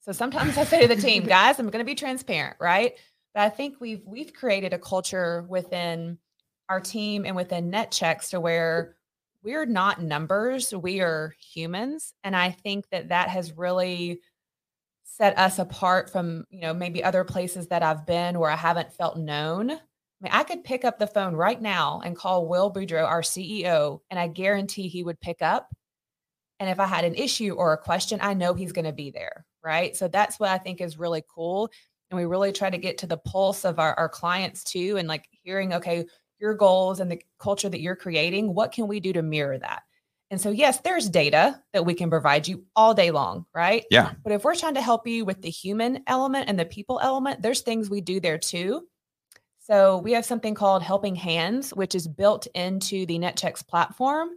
[0.00, 2.94] So sometimes I say to the team, guys, I'm going to be transparent, right?
[3.34, 6.18] But I think we've we've created a culture within
[6.68, 8.96] our team and within Netchex to where
[9.42, 14.20] we're not numbers, we are humans, and I think that that has really
[15.04, 18.92] set us apart from you know maybe other places that I've been where I haven't
[18.92, 19.72] felt known.
[20.22, 23.22] I mean, I could pick up the phone right now and call Will Boudreau, our
[23.22, 25.68] CEO, and I guarantee he would pick up.
[26.60, 29.10] And if I had an issue or a question, I know he's going to be
[29.10, 29.44] there.
[29.64, 29.96] Right.
[29.96, 31.70] So that's what I think is really cool.
[32.10, 34.96] And we really try to get to the pulse of our, our clients too.
[34.96, 36.04] And like hearing, okay,
[36.38, 39.82] your goals and the culture that you're creating, what can we do to mirror that?
[40.30, 43.44] And so, yes, there's data that we can provide you all day long.
[43.52, 43.84] Right.
[43.90, 44.12] Yeah.
[44.22, 47.42] But if we're trying to help you with the human element and the people element,
[47.42, 48.86] there's things we do there too.
[49.62, 54.30] So we have something called Helping Hands, which is built into the Netchex platform.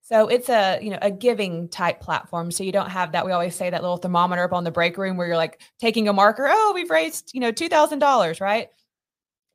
[0.00, 2.50] So it's a you know a giving type platform.
[2.50, 3.26] So you don't have that.
[3.26, 6.08] We always say that little thermometer up on the break room where you're like taking
[6.08, 6.46] a marker.
[6.48, 8.68] Oh, we've raised you know two thousand dollars, right?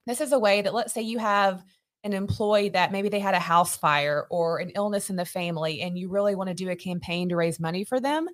[0.06, 1.64] This is a way that let's say you have
[2.04, 5.82] an employee that maybe they had a house fire or an illness in the family,
[5.82, 8.28] and you really want to do a campaign to raise money for them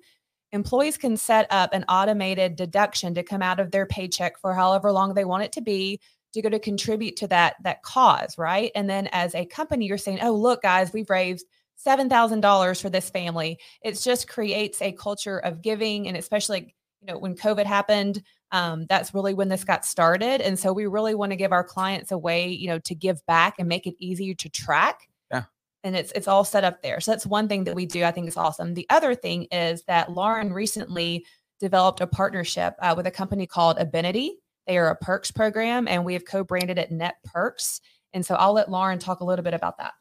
[0.52, 4.92] employees can set up an automated deduction to come out of their paycheck for however
[4.92, 5.98] long they want it to be
[6.32, 8.70] to go to contribute to that that cause right?
[8.74, 11.46] And then as a company you're saying oh look guys we've raised
[11.84, 13.58] $7000 for this family.
[13.82, 18.22] It just creates a culture of giving and especially you know when covid happened
[18.52, 20.42] um, that's really when this got started.
[20.42, 23.24] And so we really want to give our clients a way you know to give
[23.26, 25.08] back and make it easier to track.
[25.30, 25.44] Yeah.
[25.82, 27.00] and it's it's all set up there.
[27.00, 28.74] So that's one thing that we do i think is awesome.
[28.74, 31.24] The other thing is that lauren recently
[31.60, 34.30] developed a partnership uh, with a company called Abenity.
[34.66, 37.80] They are a perks program, and we have co-branded it Net Perks.
[38.12, 39.92] And so I'll let Lauren talk a little bit about that.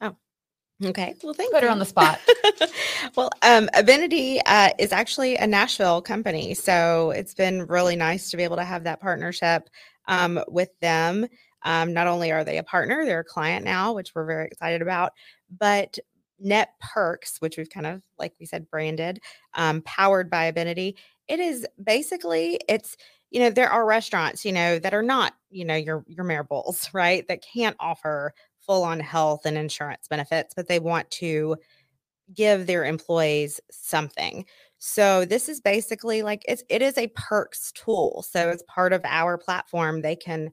[0.00, 0.16] Oh,
[0.82, 1.14] Okay.
[1.22, 1.54] Well, thank you.
[1.54, 2.20] Put her on the spot.
[3.16, 8.36] well, um, Abenity uh, is actually a Nashville company, so it's been really nice to
[8.36, 9.68] be able to have that partnership
[10.08, 11.26] um, with them.
[11.64, 14.80] Um, not only are they a partner, they're a client now, which we're very excited
[14.80, 15.12] about,
[15.58, 15.98] but
[16.38, 19.20] Net Perks, which we've kind of, like we said, branded,
[19.54, 20.94] um, powered by Abenity.
[21.28, 22.96] It is basically it's
[23.30, 26.88] you know there are restaurants you know that are not you know your your Maribels
[26.94, 31.56] right that can't offer full on health and insurance benefits, but they want to
[32.34, 34.44] give their employees something.
[34.78, 38.24] So this is basically like it's it is a perks tool.
[38.28, 40.50] So as part of our platform, they can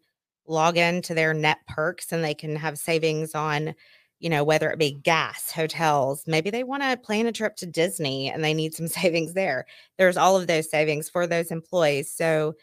[0.47, 3.75] log into their net perks and they can have savings on,
[4.19, 7.65] you know, whether it be gas, hotels, maybe they want to plan a trip to
[7.65, 9.65] Disney and they need some savings there.
[9.97, 12.11] There's all of those savings for those employees.
[12.11, 12.55] So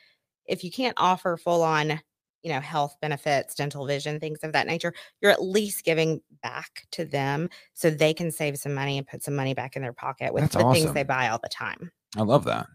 [0.47, 2.01] if you can't offer full on
[2.45, 6.87] you know, health benefits, dental vision, things of that nature, you're at least giving back
[6.93, 9.95] to them so they can save some money and put some money back in their
[9.95, 11.91] pocket with That's the things they buy all the time.
[12.17, 12.67] I love that.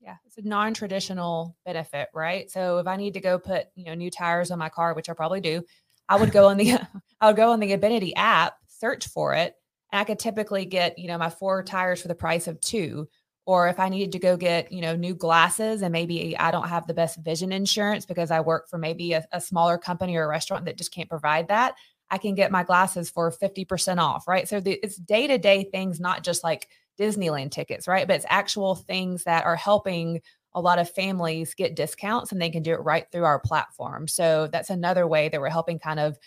[0.00, 2.50] Yeah, it's a non-traditional benefit, right?
[2.50, 5.10] So if I need to go put, you know, new tires on my car, which
[5.10, 5.62] I probably do,
[6.08, 6.78] I would go on the
[7.20, 9.54] I would go on the Abenity app, search for it,
[9.92, 13.08] and I could typically get, you know, my four tires for the price of two.
[13.46, 16.68] Or if I needed to go get, you know, new glasses and maybe I don't
[16.68, 20.24] have the best vision insurance because I work for maybe a, a smaller company or
[20.24, 21.74] a restaurant that just can't provide that,
[22.10, 24.46] I can get my glasses for 50% off, right?
[24.46, 28.06] So the, it's day to day things, not just like Disneyland tickets, right?
[28.06, 30.20] But it's actual things that are helping
[30.54, 34.08] a lot of families get discounts and they can do it right through our platform.
[34.08, 36.18] So that's another way that we're helping kind of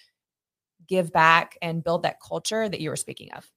[0.87, 3.49] give back and build that culture that you were speaking of.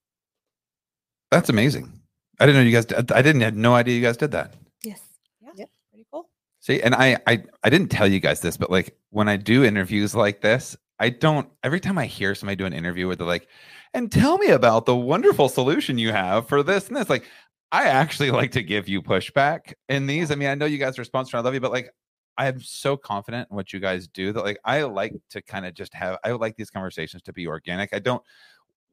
[1.30, 1.92] That's amazing.
[2.40, 2.86] I didn't know you guys.
[2.86, 4.54] Did, I didn't have no idea you guys did that.
[4.82, 5.00] Yes.
[5.40, 5.50] Yeah.
[5.56, 5.70] Yep.
[5.90, 6.28] Pretty cool.
[6.60, 9.64] See, and I, I, I didn't tell you guys this, but like when I do
[9.64, 11.48] interviews like this, I don't.
[11.62, 13.48] Every time I hear somebody do an interview where they're like,
[13.92, 17.24] "And tell me about the wonderful solution you have for this and this," like
[17.72, 20.30] I actually like to give you pushback in these.
[20.30, 21.38] I mean, I know you guys are sponsored.
[21.38, 21.90] I love you, but like
[22.36, 25.66] I am so confident in what you guys do that like I like to kind
[25.66, 26.18] of just have.
[26.24, 27.92] I would like these conversations to be organic.
[27.92, 28.22] I don't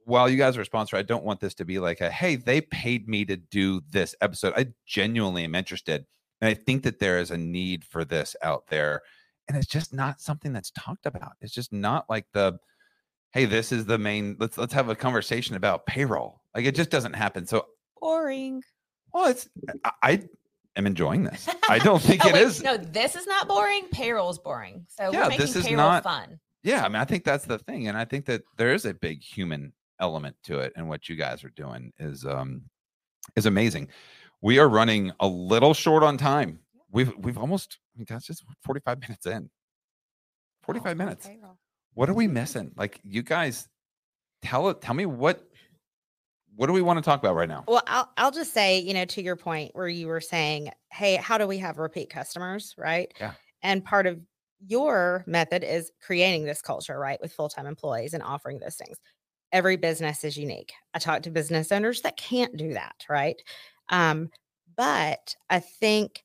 [0.05, 2.35] while you guys are a sponsor, I don't want this to be like a hey,
[2.35, 4.53] they paid me to do this episode.
[4.55, 6.05] I genuinely am interested.
[6.41, 9.01] And I think that there is a need for this out there.
[9.47, 11.33] And it's just not something that's talked about.
[11.41, 12.57] It's just not like the
[13.31, 16.41] hey, this is the main let's let's have a conversation about payroll.
[16.55, 17.45] Like it just doesn't happen.
[17.45, 17.65] So
[18.01, 18.63] Boring.
[19.13, 19.47] well, it's
[19.85, 20.23] I, I
[20.75, 21.47] am enjoying this.
[21.69, 22.63] I don't think Oh, it wait, is.
[22.63, 23.87] No, this is not boring.
[23.91, 24.85] Payroll's boring.
[24.89, 26.39] So Yeah, we're making this is payroll not- fun.
[26.63, 28.93] Yeah, I mean, I think that's the thing, and I think that there is a
[28.93, 32.61] big human element to it, and what you guys are doing is um
[33.35, 33.87] is amazing.
[34.41, 36.59] We are running a little short on time.
[36.91, 39.49] We've we've almost I mean, that's just forty five minutes in.
[40.63, 41.27] Forty five minutes.
[41.95, 42.71] What are we missing?
[42.75, 43.67] Like you guys,
[44.43, 44.81] tell it.
[44.81, 45.41] Tell me what
[46.55, 47.63] what do we want to talk about right now?
[47.67, 51.15] Well, I'll I'll just say, you know, to your point where you were saying, hey,
[51.15, 53.13] how do we have repeat customers, right?
[53.19, 53.33] Yeah.
[53.63, 54.19] And part of
[54.67, 58.97] your method is creating this culture, right, with full-time employees and offering those things.
[59.51, 60.73] Every business is unique.
[60.93, 63.41] I talk to business owners that can't do that, right?
[63.89, 64.29] Um,
[64.75, 66.23] but I think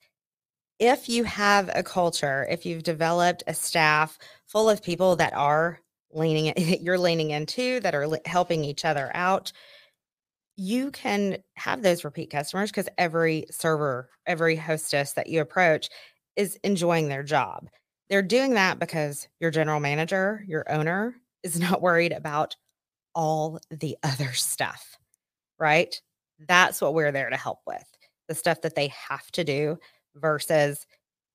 [0.79, 5.81] if you have a culture, if you've developed a staff full of people that are
[6.13, 6.53] leaning,
[6.83, 9.53] you're leaning into, that are helping each other out,
[10.57, 15.89] you can have those repeat customers because every server, every hostess that you approach
[16.35, 17.69] is enjoying their job.
[18.09, 22.57] They're doing that because your general manager, your owner is not worried about
[23.15, 24.97] all the other stuff,
[25.59, 26.01] right?
[26.49, 27.85] That's what we're there to help with
[28.29, 29.79] the stuff that they have to do
[30.17, 30.87] versus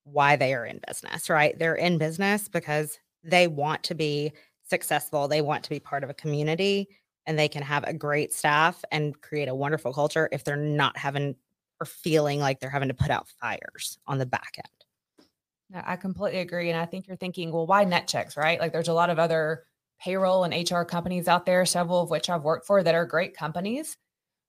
[0.04, 1.58] why they are in business, right?
[1.58, 4.34] They're in business because they want to be
[4.70, 6.88] successful, they want to be part of a community
[7.26, 10.98] and they can have a great staff and create a wonderful culture if they're not
[10.98, 11.36] having
[11.80, 15.84] or feeling like they're having to put out fires on the back end.
[15.86, 16.70] I completely agree.
[16.70, 18.60] And I think you're thinking, well, why Netchex, right?
[18.60, 19.66] Like there's a lot of other
[20.02, 23.36] payroll and HR companies out there, several of which I've worked for that are great
[23.36, 23.98] companies.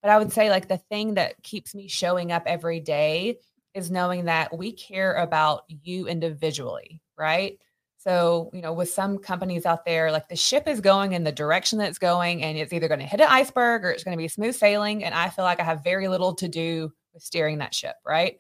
[0.03, 3.39] But I would say like the thing that keeps me showing up every day
[3.73, 7.59] is knowing that we care about you individually, right?
[8.03, 11.31] So, you know, with some companies out there, like the ship is going in the
[11.31, 14.17] direction that it's going, and it's either going to hit an iceberg or it's going
[14.17, 15.05] to be smooth sailing.
[15.05, 18.39] And I feel like I have very little to do with steering that ship, right?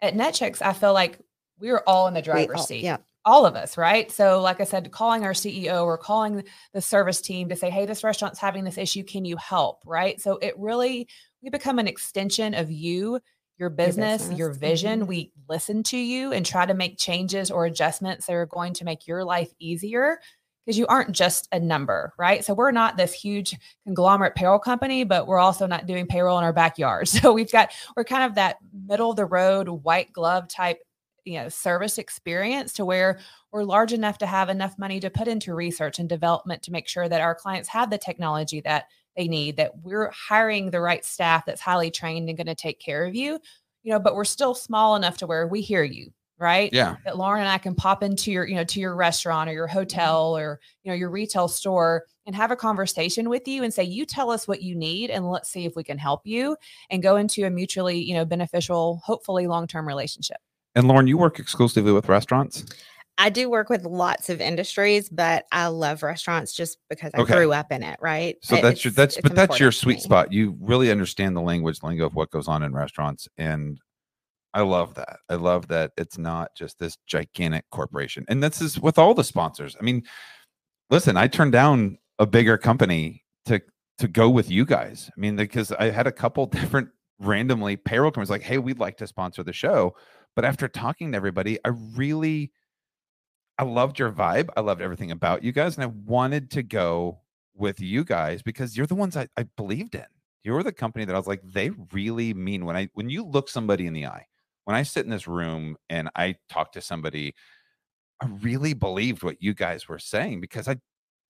[0.00, 1.18] At Netchex, I feel like
[1.58, 2.96] we're all in the driver's all- seat Yeah.
[3.26, 4.10] all of us, right?
[4.10, 7.84] So, like I said, calling our CEO or calling the service team to say, hey,
[7.86, 9.02] this restaurant's having this issue.
[9.04, 9.82] Can you help?
[9.84, 10.18] Right.
[10.20, 11.08] So, it really,
[11.42, 13.20] we become an extension of you,
[13.58, 15.02] your business, your, business, vision.
[15.02, 15.06] mhm.
[15.06, 18.84] We listen to you and try to make changes or adjustments that are going to
[18.84, 20.18] make your life easier
[20.64, 22.44] because you aren't just a number, right?
[22.44, 26.44] So, we're not this huge conglomerate payroll company, but we're also not doing payroll in
[26.44, 27.08] our backyard.
[27.14, 30.78] So, we've got, we're kind of that middle of the road, white glove type
[31.24, 33.18] you know service experience to where
[33.50, 36.86] we're large enough to have enough money to put into research and development to make
[36.88, 38.84] sure that our clients have the technology that
[39.16, 42.78] they need that we're hiring the right staff that's highly trained and going to take
[42.80, 43.38] care of you
[43.82, 46.96] you know but we're still small enough to where we hear you right Yeah.
[47.04, 49.68] that Lauren and I can pop into your, you know, to your restaurant or your
[49.68, 49.78] mm-hmm.
[49.78, 53.84] hotel or, you know, your retail store and have a conversation with you and say,
[53.84, 56.56] you tell us what you need and let's see if we can help you
[56.90, 60.38] and go into a mutually, you know, beneficial, hopefully long-term relationship.
[60.74, 62.64] And Lauren, you work exclusively with restaurants.
[63.16, 67.34] I do work with lots of industries, but I love restaurants just because I Okay.
[67.34, 68.36] grew up in it, right?
[68.42, 70.32] So It- that's your that's but that's your sweet spot.
[70.32, 73.78] You really understand the language lingo of what goes on in restaurants, and
[74.52, 75.18] I love that.
[75.28, 79.24] I love that it's not just this gigantic corporation, and this is with all the
[79.24, 79.76] sponsors.
[79.80, 80.02] I mean,
[80.90, 83.60] listen, I turned down a bigger company to
[83.98, 85.08] to go with you guys.
[85.16, 86.88] I mean, because I had a couple different
[87.20, 89.94] randomly payroll companies like, hey, we'd like to sponsor the show,
[90.34, 92.50] but after talking to everybody, I really
[93.58, 94.48] I loved your vibe.
[94.56, 97.20] I loved everything about you guys, and I wanted to go
[97.54, 100.06] with you guys because you're the ones I, I believed in.
[100.42, 103.48] You're the company that I was like, they really mean when I when you look
[103.48, 104.26] somebody in the eye,
[104.64, 107.34] when I sit in this room and I talk to somebody,
[108.20, 110.76] I really believed what you guys were saying because I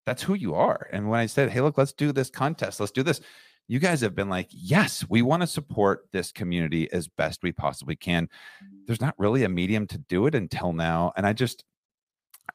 [0.07, 0.89] that's who you are.
[0.93, 3.21] And when I said, hey, look, let's do this contest, let's do this,
[3.69, 7.53] you guys have been like, yes, we want to support this community as best we
[7.53, 8.25] possibly can.
[8.27, 8.77] Mm-hmm.
[8.87, 11.13] There's not really a medium to do it until now.
[11.17, 11.65] And I just,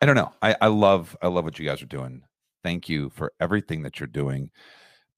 [0.01, 0.31] I don't know.
[0.41, 2.23] I, I love, I love what you guys are doing.
[2.63, 4.49] Thank you for everything that you're doing.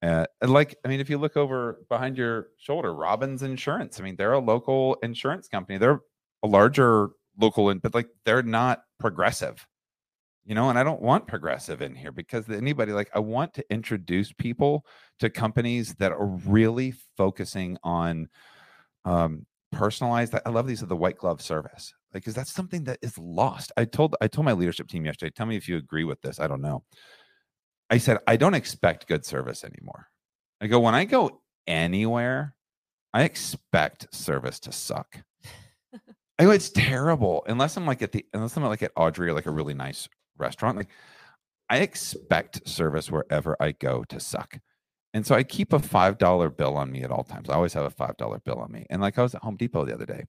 [0.01, 4.03] Uh, and like, I mean, if you look over behind your shoulder, Robbins Insurance, I
[4.03, 5.77] mean, they're a local insurance company.
[5.77, 6.01] They're
[6.43, 7.09] a larger
[7.39, 9.65] local, in- but like they're not progressive
[10.45, 13.63] you know and i don't want progressive in here because anybody like i want to
[13.71, 14.85] introduce people
[15.19, 18.27] to companies that are really focusing on
[19.05, 22.99] um personalized i love these are the white glove service like because that's something that
[23.01, 26.03] is lost i told i told my leadership team yesterday tell me if you agree
[26.03, 26.83] with this i don't know
[27.89, 30.07] i said i don't expect good service anymore
[30.61, 32.55] i go when i go anywhere
[33.13, 35.23] i expect service to suck
[36.41, 39.33] I go, it's terrible unless I'm like at the unless I'm like at Audrey or
[39.33, 40.09] like a really nice
[40.39, 40.75] restaurant.
[40.75, 40.89] Like
[41.69, 44.57] I expect service wherever I go to suck.
[45.13, 47.47] And so I keep a five dollar bill on me at all times.
[47.47, 48.87] I always have a five dollar bill on me.
[48.89, 50.25] And like I was at Home Depot the other day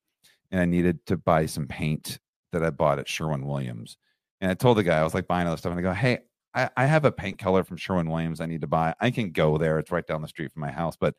[0.53, 2.21] and I needed to buy some paint
[2.53, 3.97] that I bought at Sherwin Williams.
[4.41, 6.19] And I told the guy, I was like buying other stuff, and I go, Hey,
[6.55, 8.95] I, I have a paint color from Sherwin Williams I need to buy.
[9.01, 9.79] I can go there.
[9.79, 10.97] It's right down the street from my house.
[10.97, 11.15] But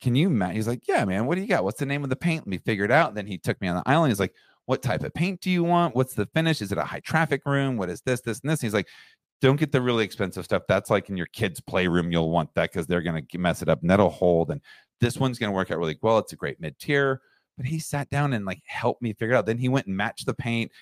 [0.00, 0.50] can you ma-?
[0.50, 1.64] He's like, Yeah, man, what do you got?
[1.64, 2.42] What's the name of the paint?
[2.42, 3.08] Let me figure it out.
[3.08, 4.12] And then he took me on the island.
[4.12, 4.34] He's like,
[4.66, 5.96] what type of paint do you want?
[5.96, 6.62] What's the finish?
[6.62, 7.76] Is it a high traffic room?
[7.76, 8.60] What is this, this, and this?
[8.60, 8.86] And he's like,
[9.40, 10.62] don't get the really expensive stuff.
[10.68, 12.12] That's like in your kids' playroom.
[12.12, 14.52] You'll want that because they're going to mess it up and that'll hold.
[14.52, 14.60] And
[15.00, 16.18] this one's going to work out really well.
[16.18, 17.20] It's a great mid tier.
[17.60, 19.44] But he sat down and like helped me figure it out.
[19.44, 20.72] Then he went and matched the paint.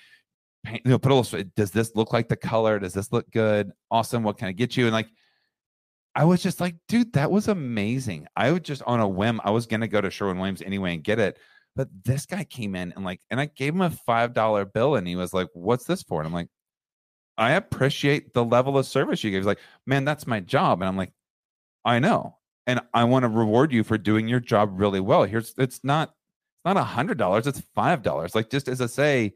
[0.63, 1.43] Paint, you know, put a little.
[1.57, 2.79] Does this look like the color?
[2.79, 3.71] Does this look good?
[3.91, 4.23] Awesome.
[4.23, 4.85] What can I get you?
[4.85, 5.09] And like,
[6.15, 8.27] I was just like, dude, that was amazing.
[8.35, 11.03] I would just on a whim, I was gonna go to Sherwin Williams anyway and
[11.03, 11.37] get it.
[11.75, 14.95] But this guy came in and like, and I gave him a five dollar bill,
[14.95, 16.49] and he was like, "What's this for?" And I'm like,
[17.37, 20.87] "I appreciate the level of service you gave." He's like, "Man, that's my job," and
[20.89, 21.13] I'm like,
[21.85, 25.23] "I know, and I want to reward you for doing your job really well.
[25.23, 26.13] Here's it's not
[26.59, 28.35] it's not a hundred dollars, it's five dollars.
[28.35, 29.33] Like just as I say."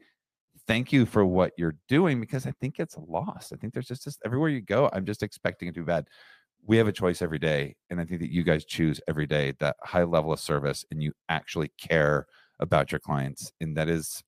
[0.66, 3.52] Thank you for what you're doing because I think it's lost.
[3.52, 4.88] I think there's just, just everywhere you go.
[4.94, 6.06] I'm just expecting it to be bad
[6.66, 9.52] we have a choice every day and i think that you guys choose every day
[9.60, 12.26] that high level of service and you actually care
[12.60, 14.22] about your clients and that is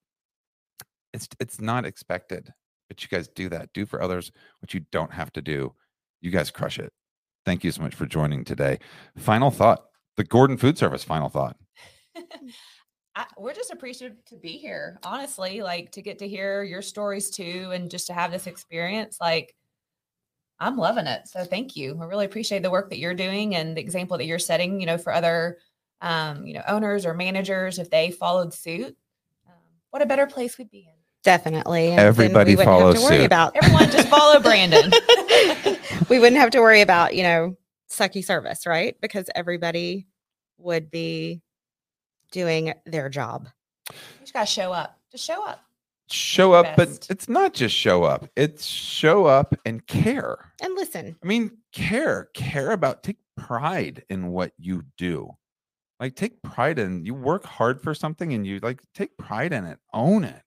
[1.13, 2.53] it's it's not expected
[2.89, 4.31] but you guys do that do for others
[4.61, 5.73] what you don't have to do
[6.21, 6.93] you guys crush it
[7.45, 8.79] thank you so much for joining today
[9.17, 9.87] final thought
[10.17, 11.57] the gordon food service final thought
[13.17, 17.31] I, we're just appreciative to be here honestly like to get to hear your stories
[17.31, 19.55] too and just to have this experience like
[20.59, 21.29] I'm loving it.
[21.29, 21.99] So thank you.
[22.01, 24.87] I really appreciate the work that you're doing and the example that you're setting, you
[24.87, 25.59] know, for other,
[26.01, 28.97] um, you know, owners or managers if they followed suit.
[29.47, 29.53] Um,
[29.91, 30.95] what a better place we'd be in.
[31.23, 31.89] Definitely.
[31.89, 33.27] And Everybody we wouldn't have follows to worry suit.
[33.27, 34.91] about Everyone just follow Brandon.
[36.09, 37.57] we wouldn't have to worry about, you know,
[37.91, 38.97] sucky service, right?
[39.03, 40.07] Because everybody
[40.59, 41.43] would be
[42.31, 43.49] doing their job.
[43.91, 44.99] you just gotta show up.
[45.11, 45.61] Just show up.
[46.09, 51.17] show up but it's not just show up it's show up and care And listen,
[51.23, 55.33] I mean, care, care about, take pride in what you do.
[55.99, 59.65] Like, take pride in you work hard for something and you like take pride in
[59.65, 60.43] it, own it.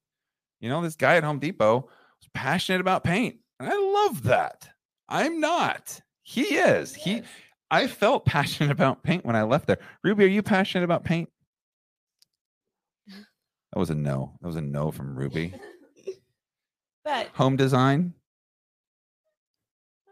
[0.59, 3.37] You know, this guy at Home Depot was passionate about paint.
[3.59, 4.69] And I love that.
[5.07, 6.01] I'm not.
[6.21, 6.93] He is.
[6.95, 7.25] He, Yes.
[7.71, 9.79] I felt passionate about paint when I left there.
[10.03, 11.29] Ruby, are you passionate about paint?
[13.73, 14.37] That was a no.
[14.41, 15.53] That was a no from Ruby.
[17.05, 18.13] But Home design.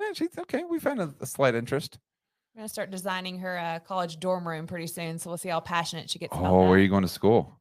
[0.01, 0.63] Eh, she's okay.
[0.63, 1.99] We found a, a slight interest.
[2.55, 5.19] I'm gonna start designing her uh, college dorm room pretty soon.
[5.19, 6.35] So we'll see how passionate she gets.
[6.35, 7.59] about Oh, where are you going to school?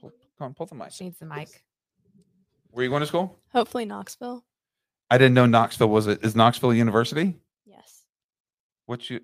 [0.00, 0.92] Pull, come on, pull the mic.
[0.92, 1.62] She needs the mic.
[2.70, 3.38] Where are you going to school?
[3.52, 4.44] Hopefully Knoxville.
[5.10, 6.24] I didn't know Knoxville was it.
[6.24, 7.36] Is Knoxville a university?
[7.66, 8.04] Yes.
[8.86, 9.20] What you?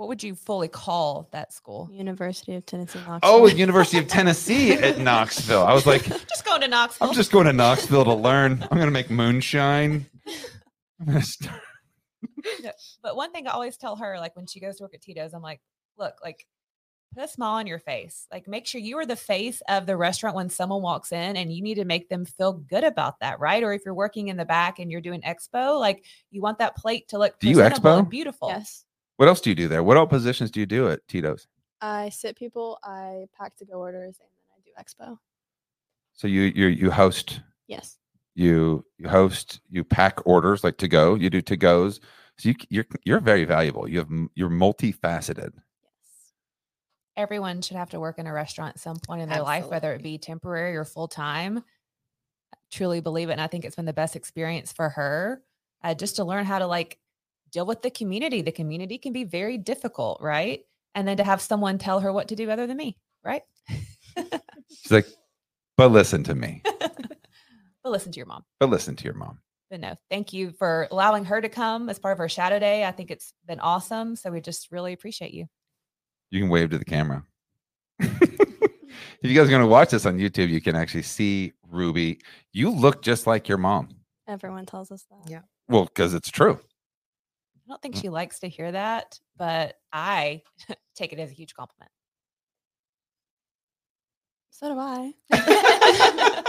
[0.00, 1.90] What would you fully call that school?
[1.92, 3.20] University of Tennessee Knoxville.
[3.30, 5.62] Oh, University of Tennessee at Knoxville.
[5.62, 7.08] I was like, just going to Knoxville.
[7.08, 8.62] I'm just going to Knoxville to learn.
[8.62, 10.06] I'm going to make moonshine.
[10.98, 11.60] I'm gonna start-
[13.02, 15.34] But one thing I always tell her, like when she goes to work at Tito's,
[15.34, 15.60] I'm like,
[15.98, 16.46] look, like
[17.14, 18.26] put a smile on your face.
[18.32, 21.52] Like make sure you are the face of the restaurant when someone walks in and
[21.52, 23.62] you need to make them feel good about that, right?
[23.62, 26.74] Or if you're working in the back and you're doing expo, like you want that
[26.74, 28.10] plate to look Do you presentable and expo?
[28.10, 28.48] beautiful.
[28.48, 28.86] Yes.
[29.20, 29.82] What else do you do there?
[29.82, 31.46] What all positions do you do at Tito's?
[31.82, 35.18] I sit people, I pack to go orders, and then I do expo.
[36.14, 37.42] So you you you host.
[37.66, 37.98] Yes.
[38.34, 39.60] You you host.
[39.68, 41.16] You pack orders like to go.
[41.16, 42.00] You do to goes.
[42.38, 43.86] So you you're you're very valuable.
[43.86, 45.52] You have you're multifaceted.
[45.52, 46.32] Yes.
[47.14, 49.92] Everyone should have to work in a restaurant at some point in their life, whether
[49.92, 51.62] it be temporary or full time.
[52.70, 53.32] Truly believe it.
[53.32, 55.42] And I think it's been the best experience for her
[55.84, 56.98] uh, just to learn how to like
[57.50, 58.42] deal with the community.
[58.42, 60.60] The community can be very difficult, right?
[60.94, 63.42] And then to have someone tell her what to do other than me, right?
[64.68, 65.06] She's like,
[65.76, 66.62] but listen to me.
[66.78, 68.44] but listen to your mom.
[68.58, 69.38] But listen to your mom.
[69.70, 72.84] But no, thank you for allowing her to come as part of our shadow day.
[72.84, 74.16] I think it's been awesome.
[74.16, 75.46] So we just really appreciate you.
[76.30, 77.24] You can wave to the camera.
[78.00, 78.10] if
[79.22, 82.18] you guys are going to watch this on YouTube, you can actually see Ruby.
[82.52, 83.90] You look just like your mom.
[84.26, 85.30] Everyone tells us that.
[85.30, 85.40] Yeah.
[85.68, 86.58] Well, because it's true.
[87.70, 88.00] I don't think Mm.
[88.00, 90.42] she likes to hear that, but I
[90.96, 91.90] take it as a huge compliment.
[94.50, 95.14] So do I.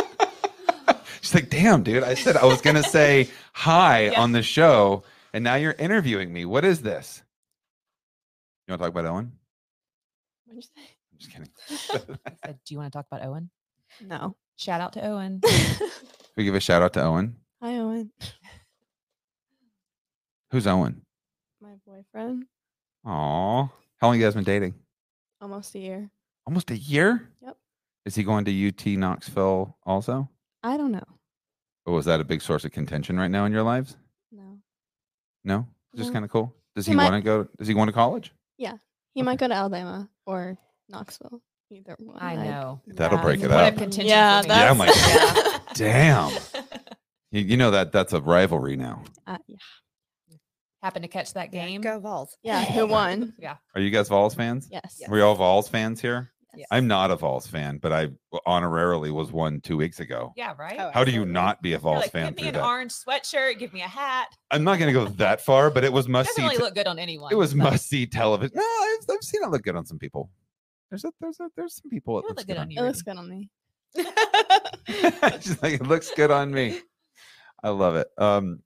[1.22, 2.02] She's like, damn, dude.
[2.04, 4.20] I said I was going to say hi Yeah.
[4.22, 6.44] on the show, and now you're interviewing me.
[6.46, 7.22] What is this?
[8.68, 9.32] You want to talk about Owen?
[10.48, 11.50] What'd you I'm just kidding.
[12.26, 13.52] I said, Do you want to talk about Owen?
[14.04, 14.36] No.
[14.58, 15.42] Shout out to Owen.
[16.36, 17.36] we give a shout out to Owen.
[17.62, 18.12] Hi, Owen.
[20.50, 21.04] Who's Owen?
[21.72, 22.44] My boyfriend.
[23.06, 23.64] Aw.
[23.98, 24.74] How long you guys been dating?
[25.40, 26.10] Almost a year.
[26.46, 27.30] Almost a year?
[27.42, 27.56] Yep.
[28.06, 30.28] Is he going to UT Knoxville also?
[30.64, 31.06] I don't know.
[31.86, 33.96] Or was that a big source of contention right now in your lives?
[34.34, 34.58] No.
[35.46, 35.66] No?
[35.96, 36.14] Just No.
[36.14, 36.54] kind of cool.
[36.76, 37.48] Does He he might- want to go?
[37.58, 38.34] Does he go to college?
[38.58, 38.78] Yeah.
[39.16, 40.58] He might go to Alabama or
[40.90, 41.42] Knoxville.
[41.72, 42.18] Either one.
[42.22, 42.82] I know.
[42.86, 43.78] That'll break it up.
[43.80, 44.48] Yeah, for.
[44.50, 45.60] Yeah, I'm like, Yeah.
[45.76, 46.32] Damn.
[47.34, 49.04] You, you know that that's a rivalry now.
[49.26, 49.41] Uh, yeah.
[50.82, 51.82] Happened to catch that Yeah, game.
[51.82, 52.38] Go Vols.
[52.44, 52.64] Yeah.
[52.74, 53.34] Who won?
[53.38, 53.58] Yeah.
[53.76, 54.68] Are you guys Vols fans?
[54.72, 54.98] Yes.
[55.00, 55.10] Yes.
[55.10, 56.32] Are we all Vols fans here?
[56.56, 56.68] Yes.
[56.70, 58.10] I'm not a Vols fan, but I
[58.46, 60.34] honorarily was one two weeks ago.
[60.36, 60.76] Yeah, right?
[60.78, 62.54] Oh, How do you not be a You're Vols like, fan give me through an
[62.56, 62.66] that?
[62.66, 64.28] orange sweatshirt, give me a hat.
[64.52, 66.48] I'm not going to go that far, but it was It must doesn't see.
[66.48, 67.32] really te- look good on anyone.
[67.32, 68.52] it was but must see television.
[68.56, 70.30] No, I've, I've seen it look good on some people.
[70.90, 72.20] There's a there's a there's some people.
[72.20, 72.72] It It looks look good on on.
[72.72, 72.80] you.
[72.80, 73.50] It looks good on me.
[75.40, 76.82] She's like, it looks good on me.
[77.64, 78.08] I love it.
[78.18, 78.60] Um,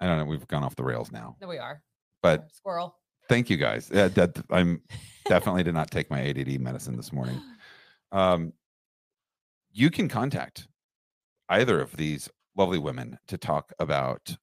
[0.00, 0.24] I don't know.
[0.24, 1.82] We've gone off the rails now, There we are.
[2.22, 2.96] but Squirrel.
[3.28, 3.90] thank you guys.
[3.92, 4.82] Yeah, that I'm
[5.28, 7.40] definitely did not take my ADD medicine this morning.
[8.12, 8.52] Um,
[9.72, 10.66] you can contact
[11.48, 14.36] either of these lovely women to talk about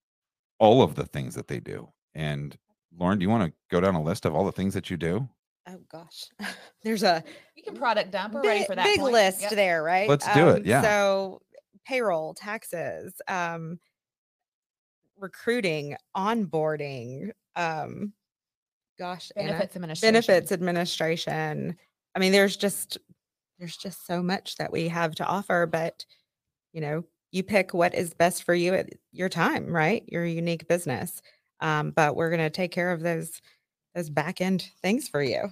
[0.60, 1.90] all of the things that they do.
[2.16, 2.56] And
[2.98, 4.98] Lauren, do you want to go down a list of all the things that you
[4.98, 5.28] do?
[5.70, 6.26] Oh gosh,
[6.84, 7.24] there's a
[7.56, 8.34] You can product dump.
[8.34, 8.86] We're ready big, for that.
[8.86, 9.14] big point.
[9.14, 9.52] list Yep.
[9.52, 10.08] there, right?
[10.08, 10.82] Let's do it, yeah.
[10.82, 11.42] So
[11.86, 13.80] payroll, taxes, um,
[15.18, 18.14] recruiting, onboarding, um,
[18.98, 20.14] gosh, Anna, Benefits administration.
[20.14, 21.78] benefits administration.
[22.16, 22.98] I mean, there's just
[23.60, 26.06] there's just so much that we have to offer, but
[26.74, 30.04] you know, you pick what is best for you at your time, right?
[30.08, 31.22] Your unique business.
[31.60, 33.42] Um, but we're gonna take care of those
[33.96, 35.50] those back end things for you.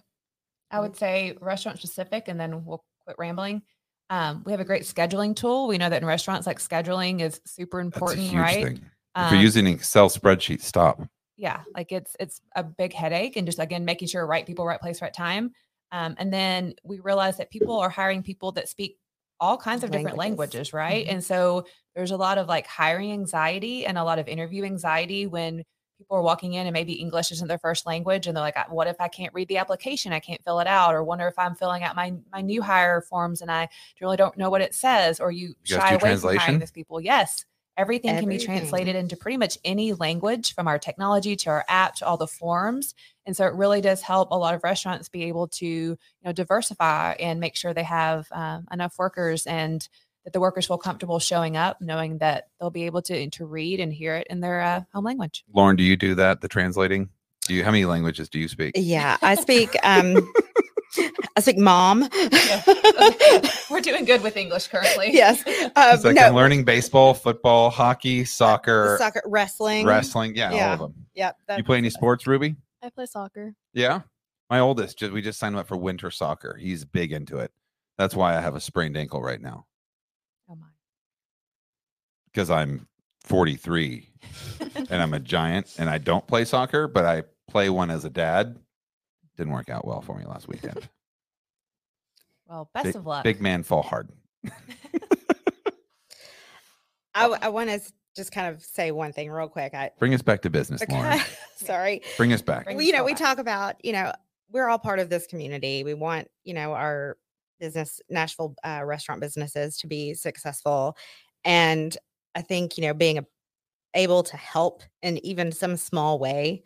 [0.71, 3.63] I would say restaurant specific, and then we'll quit rambling.
[4.09, 5.67] Um, we have a great scheduling tool.
[5.67, 8.65] We know that in restaurants, like scheduling is super That's a important, huge right?
[8.65, 8.85] thing.
[9.19, 11.01] If you're Um, using an Excel spreadsheet, stop.
[11.37, 14.79] yeah like it's it's a big headache and just again making sure right people right
[14.79, 15.51] place right time
[15.91, 18.97] um, and then we realize that people are hiring people that speak
[19.39, 20.17] all kinds of different Languages.
[20.17, 21.11] languages right Mhm.
[21.11, 25.27] and so there's a lot of like hiring anxiety and a lot of interview anxiety
[25.27, 25.63] when
[25.97, 28.87] people are walking in and maybe english isn't their first language and they're like what
[28.87, 31.55] if i can't read the application i can't fill it out or wonder if i'm
[31.55, 33.67] filling out my my new hire forms and i
[34.01, 36.33] really don't know what it says or you, You shy away from translation?
[36.33, 37.43] hiring these people yes
[37.77, 41.95] everything can be translated into pretty much any language from our technology to our app
[41.95, 42.93] to all the forms
[43.25, 46.31] and so it really does help a lot of restaurants be able to you know
[46.31, 49.87] diversify and make sure they have um, enough workers and
[50.23, 53.79] that the workers feel comfortable showing up knowing that they'll be able to to read
[53.79, 56.41] and hear it in their uh, home language Lauren, do you do that?
[56.41, 57.09] The translating?
[57.47, 57.63] Do you?
[57.63, 58.73] How many languages do you speak?
[58.75, 59.75] Yeah, I speak.
[59.83, 60.31] Um,
[61.35, 62.01] I speak mom.
[63.69, 65.45] we're doing good with english currently yes.
[65.47, 69.85] Um, It's like no, I'm learning baseball, football, hockey, soccer, soccer, wrestling.
[69.85, 70.35] wrestling.
[70.35, 70.93] Yeah, all of them.
[71.15, 71.37] Yep.
[71.57, 72.55] You play any sports, Ruby?
[72.83, 73.53] I play soccer.
[73.73, 74.01] Yeah.
[74.49, 76.55] My oldest, just, we just signed him up for winter soccer.
[76.55, 77.51] He's big into it.
[77.97, 79.65] That's why I have a sprained ankle right now
[80.49, 80.67] oh my
[82.25, 82.87] because I'm
[83.21, 84.07] 43
[84.89, 88.09] and I'm a giant and I don't play soccer, but I play one as a
[88.09, 88.59] dad.
[89.37, 90.87] Didn't work out well for me last weekend.
[92.47, 94.09] well best big, of luck big man fall hard.
[97.15, 97.79] I, I want to
[98.15, 99.73] just kind of say one thing real quick.
[99.73, 101.19] I Bring us back to business, Lauren.
[101.55, 102.01] sorry.
[102.17, 102.65] Bring us back.
[102.65, 103.21] Bring Well, us you know, all we back.
[103.21, 104.11] talk about, you know,
[104.51, 105.83] we're all part of this community.
[105.83, 107.17] We want, you know, our
[107.59, 110.97] business, Nashville uh, restaurant businesses to be successful.
[111.43, 111.95] And
[112.35, 113.25] I think, you know, being a,
[113.93, 116.63] able to help in even some small way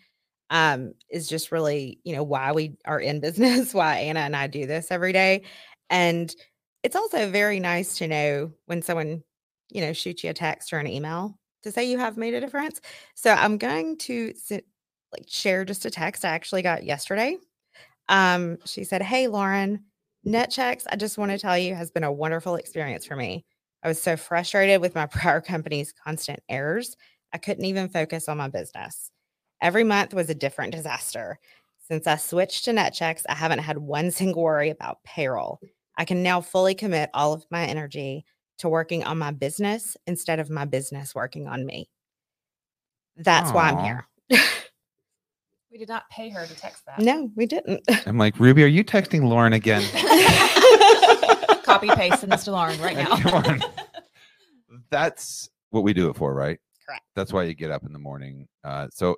[0.49, 4.47] um, is just really, you know, why we are in business, why Anna and I
[4.47, 5.43] do this every day.
[5.89, 6.33] And
[6.83, 9.23] it's also very nice to know when someone,
[9.69, 12.39] you know, shoots you a text or an email to say you have made a
[12.41, 12.79] difference.
[13.15, 14.65] So I'm going to sit,
[15.11, 17.37] like share just a text I actually got yesterday.
[18.07, 19.83] Um, she said, Hey, Lauren,
[20.25, 23.45] Netchex, I just want to tell you, has been a wonderful experience for me.
[23.83, 26.95] I was so frustrated with my prior company's constant errors.
[27.33, 29.11] I couldn't even focus on my business.
[29.61, 31.39] Every month was a different disaster.
[31.87, 35.59] Since I switched to Netchex, I haven't had one single worry about payroll.
[35.97, 38.25] I can now fully commit all of my energy
[38.59, 41.89] to working on my business instead of my business working on me.
[43.17, 44.07] That's why I'm here.
[45.71, 46.97] We did not pay her to text that.
[46.99, 47.87] no, we didn't.
[48.07, 49.83] I'm like, Ruby, are you texting Lauren again?
[51.63, 53.15] Copy paste and this to Lauren right now.
[53.17, 53.61] Come on.
[54.89, 56.57] That's what we do it for, right?
[56.83, 57.03] Correct.
[57.15, 58.47] That's why you get up in the morning.
[58.63, 59.17] Uh, so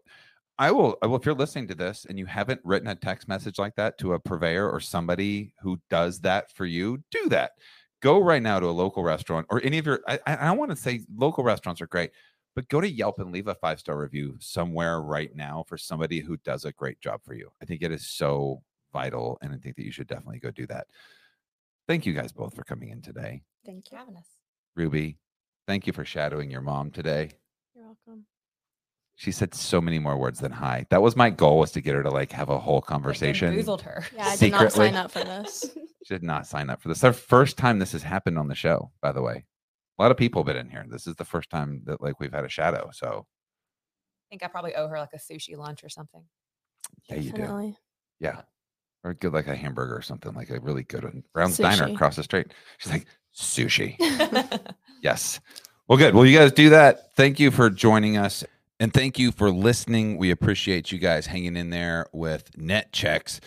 [0.62, 3.28] I will, I will, if you're listening to this and you haven't written a text
[3.28, 7.53] message like that to a purveyor or somebody who does that for you, do that.
[7.99, 10.70] Go right now to a local restaurant or any of your, I, I I want
[10.70, 12.12] to say local restaurants are great,
[12.55, 16.20] but go to Yelp and leave a five star review somewhere right now for somebody
[16.20, 17.49] who does a great job for you.
[17.59, 18.62] I think it is so
[18.93, 19.39] vital.
[19.41, 20.86] And I think that you should definitely go do that.
[21.88, 23.41] Thank you guys both for coming in today.
[23.66, 24.28] Thank you for having us.
[24.76, 25.18] Ruby,
[25.68, 27.32] thank you for shadowing your mom today.
[27.74, 28.26] You're welcome.
[29.22, 30.88] She said so many more words than hi.
[30.89, 33.49] That was my goal was to get her to like have a whole conversation.
[33.49, 34.03] bamboozled her.
[34.15, 35.63] Yeah, I did not sign up for this.
[36.03, 37.03] She did not sign up for this.
[37.03, 39.45] Our first time this has happened on the show, by the way.
[39.99, 40.88] A lot of people have been in here.
[40.89, 42.89] This is the first time that like we've had a shadow.
[42.93, 46.24] So I think I probably owe her like a sushi lunch or something.
[47.07, 47.76] yeah, you do.
[48.19, 48.41] Yeah.
[49.03, 51.24] Or good like a hamburger or something, like a really good one.
[51.32, 52.47] Brown's Diner across the street.
[52.80, 53.05] She's like,
[53.36, 53.97] sushi.
[55.03, 55.39] Yes.
[55.88, 56.15] Well, good.
[56.15, 57.15] Well, you guys do that.
[57.15, 58.43] Thank you for joining us.
[58.82, 60.18] And thank you for listening.
[60.18, 63.40] We appreciate you guys hanging in there with Netchex.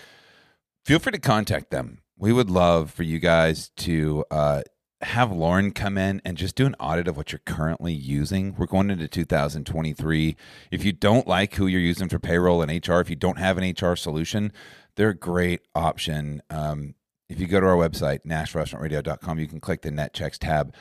[0.84, 1.98] Feel free to contact them.
[2.16, 4.62] We would love for you guys to uh,
[5.00, 8.54] have Lauren come in and just do an audit of what you're currently using.
[8.56, 10.36] We're going into 2023.
[10.70, 13.58] If you don't like who you're using for payroll and HR, if you don't have
[13.58, 14.52] an HR solution,
[14.94, 16.42] they're a great option.
[16.48, 16.94] Um,
[17.28, 20.72] if you go to our website, nashrestaurantradio.com, you can click the Netchex tab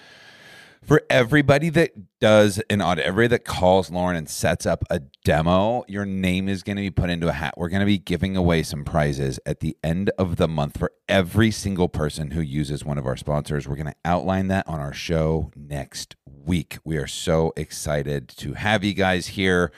[0.86, 5.84] for everybody that does an audit, everybody that calls Lauren and sets up a demo,
[5.88, 7.56] your name is going to be put into a hat.
[7.58, 10.92] We're going to be giving away some prizes at the end of the month for
[11.08, 13.68] every single person who uses one of our sponsors.
[13.68, 16.78] We're going to outline that on our show next week.
[16.84, 19.72] We are so excited to have you guys here.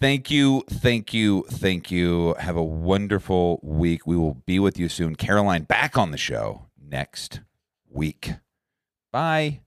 [0.00, 2.34] Thank you, thank you, thank you.
[2.38, 4.06] Have a wonderful week.
[4.06, 5.14] We will be with you soon.
[5.14, 7.40] Caroline back on the show next
[7.90, 8.32] week.
[9.12, 9.63] Bye.